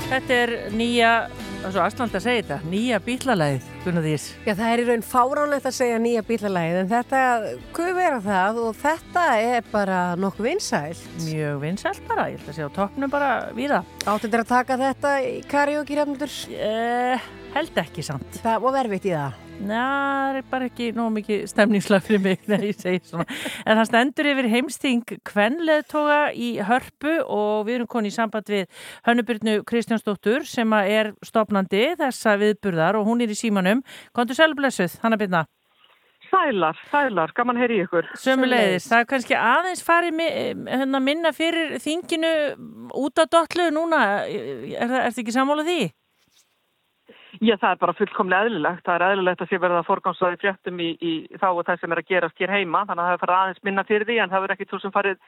[0.10, 1.10] Þetta er nýja,
[1.60, 4.24] það er svo aðsland að segja þetta, nýja bílalæðið, Gunnar Þís.
[4.42, 7.20] Já, það er í raun fáránlegt að segja nýja bílalægið en þetta,
[7.78, 11.04] hvað vera það og þetta er bara nokkuð vinsæl.
[11.28, 13.84] Mjög vinsælt bara, ég held að segja á toppnum bara víða.
[14.02, 16.34] Áttu þetta að taka þetta í karaoke rafnundur?
[16.58, 18.42] Eh, held ekki samt.
[18.42, 19.38] Það var verfitt í það?
[19.60, 23.26] Næ, það er bara ekki nóg mikið stemningslag fyrir mig þegar ég segi svona.
[23.68, 28.86] En það stendur yfir heimsting kvenleðtoga í hörpu og við erum konið í samband við
[29.08, 33.84] Hönnubyrnu Kristjánsdóttur sem er stopnandi þessa viðburðar og hún er í símanum.
[34.16, 35.44] Kontur selvblessuð, Hanna Byrna.
[36.30, 38.08] Sælar, sælar, gaman heyri ykkur.
[38.22, 42.34] Sömulegðis, það er kannski aðeins farið hérna, minna fyrir þinginu
[42.96, 44.04] út af dollu núna.
[44.30, 45.82] Er það ertu ekki sammála því?
[47.40, 48.82] Já, það er bara fullkomlega eðlilegt.
[48.84, 52.02] Það er eðlilegt að sé verða forgámsvæði fréttum í, í þá og það sem er
[52.02, 52.82] að gerast hér heima.
[52.90, 54.96] Þannig að það er farið aðeins minna fyrir því en það er ekkit svo sem
[54.96, 55.22] farið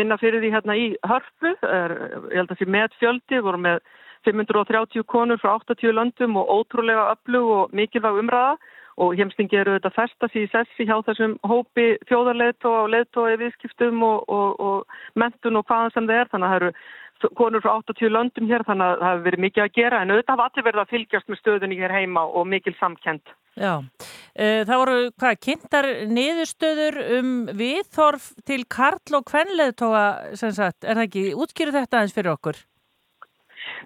[0.00, 1.52] minna fyrir því hérna í hörpu.
[1.68, 1.94] Er,
[2.32, 3.82] ég held að sé með fjöldi, voru með
[4.24, 8.56] 530 konur frá 80 löndum og ótrúlega öflug og mikilvæg umræða
[8.98, 13.40] og heimstingi eru þetta festa sér í sessi hjá þessum hópi þjóðarleðtóa og leðtóa í
[13.44, 16.32] viðskiptum og, og, og mentun og hvaðan sem það er.
[16.32, 19.64] Þannig að það eru konur frá 80 löndum hér þannig að það hefur verið mikið
[19.64, 22.74] að gera en auðvitað hafa allir verið að fylgjast með stöðunni hér heima og mikil
[22.78, 23.34] samkend.
[23.58, 23.74] Já,
[24.38, 30.94] Eh, það voru hvað, kynntar niðurstöður um viðþorf til Karl og Kvenleðtoga sem sagt, er
[30.94, 32.60] það ekki, útskýru þetta aðeins fyrir okkur?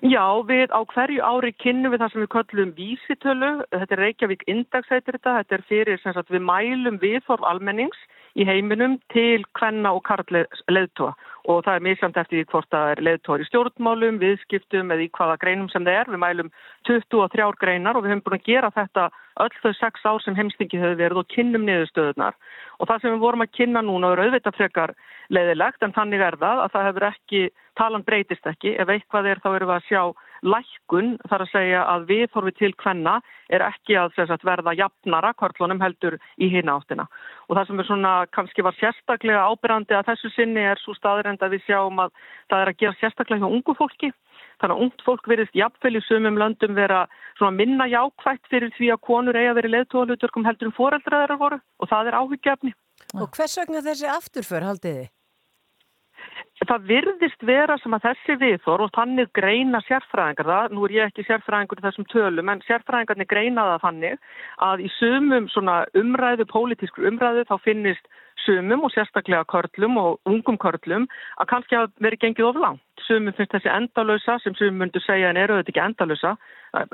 [0.01, 4.45] Já, við á hverju ári kynnum við það sem við köllum vísitölu, þetta er Reykjavík
[4.49, 7.99] Index heitir þetta, þetta er fyrir sem sagt við mælum viðþorf almennings
[8.39, 11.13] í heiminum til kvenna og karleðtóa
[11.51, 15.09] og það er misjandi eftir því hvort það er leðtóar í stjórnmálum, viðskiptum eða í
[15.17, 16.11] hvaða greinum sem það er.
[16.13, 16.51] Við mælum
[16.87, 19.09] 23 greinar og við höfum búin að gera þetta
[19.43, 22.37] öll þau sex ár sem heimstingi hefur verið og kynnum niðurstöðunar
[22.79, 24.95] og það sem við vorum að kynna núna er auðvitað frekar
[25.33, 27.43] leiðilegt en þannig er það að það hefur ekki,
[27.81, 30.03] talan breytist ekki, ef eitthvað er þá erum við að sjá
[30.43, 33.19] lækkun þar að segja að viðhorfi til hvenna
[33.53, 37.07] er ekki að sagt, verða jafnara kvartlunum heldur í hina áttina.
[37.49, 41.43] Og það sem er svona kannski var sérstaklega ábyrrandi að þessu sinni er svo staðrend
[41.43, 42.13] að við sjáum að
[42.51, 44.13] það er að gera sérstaklega hjá ungu fólki.
[44.63, 47.07] Þannig að ungt fólk verðist jafnvel í sumum löndum vera
[47.51, 52.11] minna jákvægt fyrir því að konur eiga verið leðtóðalutverkum heldur um foreldræðara voru og það
[52.11, 52.73] er áhyggjafni.
[53.19, 55.11] Og hvers vegna þessi afturför haldið þið?
[56.63, 61.09] Það virðist vera sem að þessi viðþór og þannig greina sérfræðingar það, nú er ég
[61.11, 64.29] ekki sérfræðingur í þessum tölum, en sérfræðingarnir greina það þannig
[64.69, 65.49] að í sumum
[66.03, 68.07] umræðu, pólitískur umræðu þá finnist
[68.45, 71.07] sumum og sérstaklega körlum og ungum körlum
[71.41, 72.83] að kannski hafa verið gengið of langt.
[73.07, 76.35] Sumum finnst þessi endalösa sem sumum myndu segja en eru þetta ekki endalösa.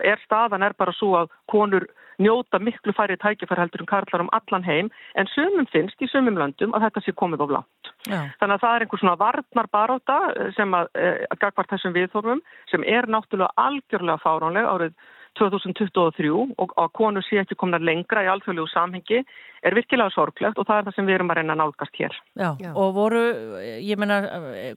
[0.04, 1.86] Er staðan er bara svo að konur
[2.18, 6.38] njóta miklu færri tækifær heldur um karlar um allan heim en sumum finnst í sumum
[6.40, 7.92] löndum að þetta sé komið of langt.
[8.08, 8.24] Já.
[8.40, 10.18] Þannig að það er einhver svona varnar baróta
[10.56, 10.90] sem að,
[11.30, 12.42] að gagvart þessum viðþorfum
[12.72, 14.98] sem er náttúrulega algjörlega fáránleg árið
[15.38, 19.22] 2023 og að konur sé ekki komna lengra í alþjóðlegu samhengi
[19.66, 22.18] er virkilega sorglegt og það er það sem við erum að reyna að nálgast hér.
[22.38, 23.22] Já, og voru,
[23.82, 24.20] ég meina,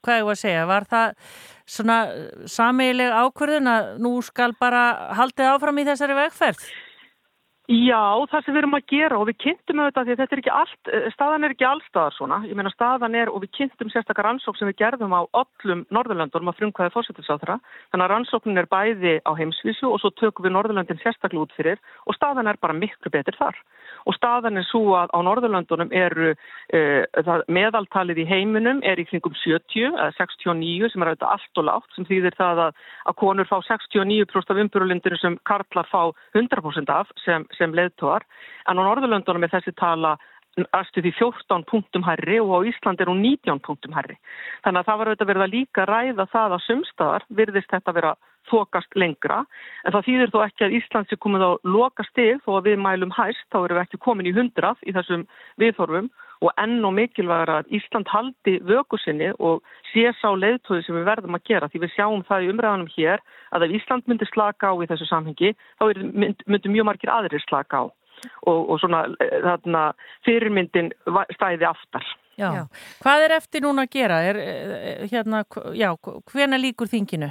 [0.01, 1.35] hvað ég var að segja, var það
[1.77, 1.97] svona
[2.49, 4.85] sameigileg ákvörðun að nú skal bara
[5.17, 6.65] haldið áfram í þessari vegferð?
[7.71, 10.39] Já, það sem við erum að gera og við kynntum auðvitað því að þetta er
[10.41, 14.27] ekki allt, staðan er ekki allstaðar svona, ég meina staðan er og við kynntum sérstakar
[14.27, 17.55] rannsók sem við gerðum á öllum Norðurlöndunum að frumkvæði fórsettilsáþra,
[17.93, 21.79] þannig að rannsóknin er bæði á heimsvísu og svo tökum við Norðurlöndin sérstaklega út fyrir
[22.03, 23.63] og staðan er bara miklu betur þar
[24.05, 26.33] og staðan er svo að á Norðurlöndunum eru
[26.73, 26.81] e,
[27.51, 31.97] meðaltalið í heiminum er í kringum 70 eða 69 sem er auðvitað allt og látt
[31.97, 36.01] sem þýðir það að, að konur fá 69% af umbyrulindinu sem karlar fá
[36.37, 38.25] 100% af sem sem leðtóar,
[38.69, 40.17] en á Norðurlöndunum er þessi tala
[40.75, 44.17] aðstu því 14 punktum herri og á Íslandi er hún 19 punktum herri.
[44.65, 48.15] Þannig að það var auðvitað verið að líka ræða það að sumstaðar virðist þetta vera
[48.49, 49.43] þokast lengra,
[49.85, 52.81] en það þýðir þó ekki að Íslands er komið á loka stig þó að við
[52.83, 55.25] mælum hæst, þá erum við ekki komin í hundrað í þessum
[55.61, 56.09] viðþorfum
[56.41, 59.61] og enn og mikilvægur að Ísland haldi vökusinni og
[59.91, 61.69] sé sá leiðtóði sem við verðum að gera.
[61.69, 63.21] Því við sjáum það í umræðanum hér
[63.53, 67.45] að ef Ísland myndi slaka á í þessu samhengi þá mynd, myndi mjög margir aðrir
[67.45, 68.00] slaka á
[68.47, 69.85] og, og svona þarna,
[70.27, 70.91] fyrirmyndin
[71.35, 72.09] stæði aftar.
[72.39, 72.49] Já.
[72.55, 72.63] já,
[73.03, 74.19] hvað er eftir núna að gera?
[74.25, 74.41] Er,
[75.11, 75.43] hérna,
[75.77, 75.91] já,
[76.31, 77.29] hvena líkur þinginu?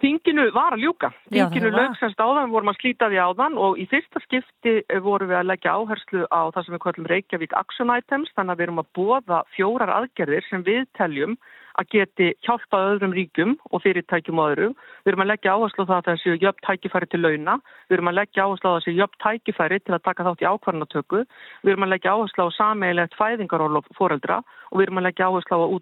[0.00, 1.10] Þinginu var að ljúka.
[1.32, 4.74] Þinginu lögsast áðan, vorum að slíta því áðan og í fyrsta skipti
[5.04, 8.60] vorum við að leggja áherslu á það sem við kallum Reykjavík Action Items, þannig að
[8.60, 11.38] við erum að bóða fjórar aðgerðir sem við teljum
[11.80, 14.74] að geti hjálpað öðrum ríkjum og fyrirtækjum og öðrum.
[15.04, 17.56] Við erum að leggja áherslu á það að þessi jöfn tækifæri til launa.
[17.88, 21.22] Við erum að leggja áherslu á þessi jöfn tækifæri til að taka þátt í ákvarðanatöku.
[21.62, 25.56] Við erum að leggja áherslu á sameigilegt fæðingarólof foreldra og við erum að leggja áherslu
[25.56, 25.74] á að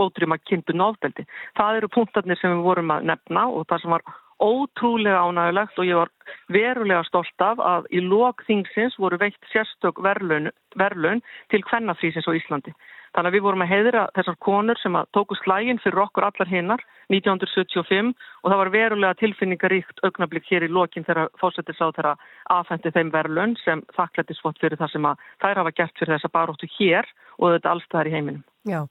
[0.00, 1.28] útrýma kynbun ofbeldi.
[1.56, 4.04] Það eru punktarnir sem við vorum að nefna og það sem var
[4.40, 6.10] ótrúlega ánægulegt og ég var
[6.48, 10.48] verulega stolt af að í lok þingsins voru veitt sérstök verðlaun,
[10.80, 11.20] verðlaun
[11.52, 12.72] til kvennafrísins á Íslandi.
[13.10, 16.50] Þannig að við vorum að heiðra þessar konur sem að tóku slægin fyrir okkur allar
[16.50, 22.12] hinnar 1975 og það var verulega tilfinningaríkt augnablík hér í lokin þegar fósettis á þeirra
[22.54, 26.70] aðfendi þeim verðlaun sem þakklættisfott fyrir það sem að þær hafa gert fyrir þessa baróttu
[26.76, 27.10] hér
[27.40, 28.44] og þetta allstæðar í heiminum.
[28.68, 28.84] Já,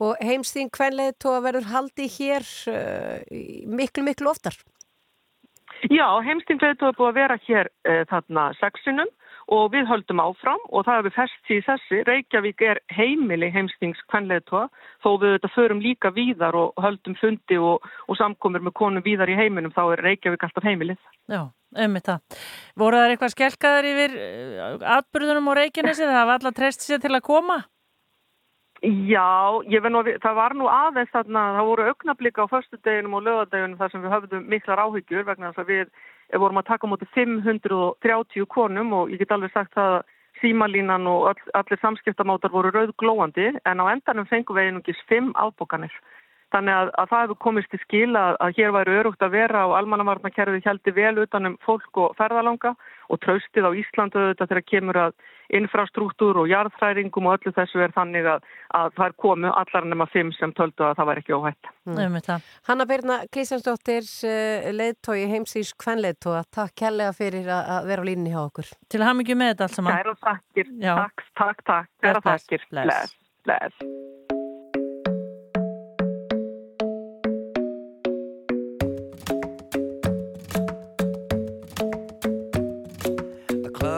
[0.00, 3.20] og heimsþín kvenleið tóa verður haldi hér uh,
[3.68, 4.56] miklu, miklu oftar.
[5.92, 9.10] Já, heimstingleitu er búið að vera hér e, þarna sexinum
[9.52, 12.00] og við höldum áfram og það við fest í þessi.
[12.08, 14.64] Reykjavík er heimili heimstings kvenleitu
[15.04, 19.30] þó við þetta förum líka víðar og höldum fundi og, og samkomur með konum víðar
[19.30, 20.98] í heiminum þá er Reykjavík alltaf heimilið.
[21.30, 21.46] Já,
[21.86, 22.42] ummitt það.
[22.82, 24.18] Voru það eitthvað skelkaðar yfir
[24.96, 27.62] atbyrðunum og Reykjanesi það var alltaf treyst sér til að koma?
[28.84, 29.56] Já,
[29.88, 34.02] nú, það var nú aðeins þarna, það voru augnablika á förstudeginum og lögadeginum þar sem
[34.04, 35.86] við höfðum miklar áhyggjur vegna þess að við
[36.42, 40.02] vorum að taka mútið 530 konum og ég get alveg sagt að
[40.42, 45.94] símalínan og all, allir samskiptamátar voru rauðglóandi en á endanum fengum við einungis 5 afbókanir.
[46.54, 49.64] Þannig að, að það hefur komist í skil að, að hér væri örugt að vera
[49.66, 52.76] og almannavarnakerfið heldur vel utanum fólk og ferðalanga
[53.10, 55.16] og traustið á Íslandu þetta þegar kemur að
[55.58, 58.46] infrastruktúr og jarðhræringum og öllu þessu er þannig að,
[58.78, 61.70] að það er komu allar nema fimm sem töldu að það var ekki óhætt.
[61.86, 62.16] Mm.
[62.70, 68.42] Hanna Birna Kristjánsdóttir, uh, leðtói heimsís kvenleðtóa, takk kærlega fyrir að vera á línni hjá
[68.42, 68.72] okkur.
[68.90, 70.00] Til að hafa mikið með þetta alls saman.
[70.00, 73.14] Kæra takkir, takk, takk, takk, kæra takkir, bless,
[73.46, 74.34] bless.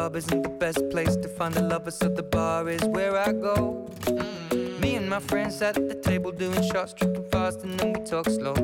[0.09, 3.31] Club isn't the best place to find a lover, so the bar is where I
[3.31, 3.87] go.
[4.07, 4.81] Mm.
[4.81, 8.27] Me and my friends at the table doing shots, tripping fast, and then we talk
[8.27, 8.55] slow.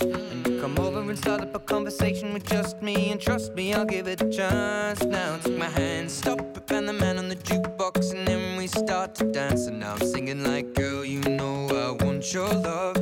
[0.00, 3.74] And you come over and start up a conversation with just me, and trust me,
[3.74, 5.02] I'll give it a chance.
[5.02, 8.68] Now take my hand, stop it, and the man on the jukebox, and then we
[8.68, 9.66] start to dance.
[9.66, 12.96] And now I'm singing like, girl, you know I want your love.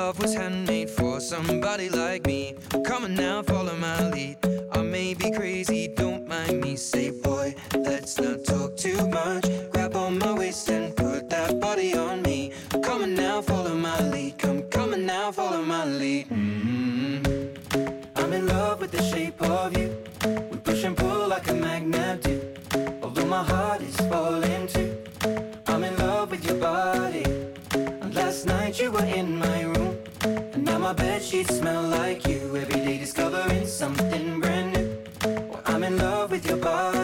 [0.00, 2.54] Love was handmade for somebody like me.
[2.86, 4.38] Come on now, follow my lead.
[4.72, 6.74] I may be crazy, don't mind me.
[6.76, 9.44] Say, boy, let's not talk too much.
[9.70, 12.50] Grab on my waist and put that body on me.
[12.82, 14.38] Come on now, follow my lead.
[14.38, 16.30] Come, come on now, follow my lead.
[16.30, 18.16] Mm-hmm.
[18.16, 19.94] I'm in love with the shape of you.
[20.50, 22.40] We push and pull like a magnet do.
[23.02, 24.96] Although my heart is falling too.
[25.66, 27.24] I'm in love with your body.
[27.74, 29.79] And last night you were in my room
[30.80, 32.56] my bed sheets smell like you.
[32.56, 34.96] Every day discovering something brand new.
[35.24, 36.99] Well, I'm in love with your body.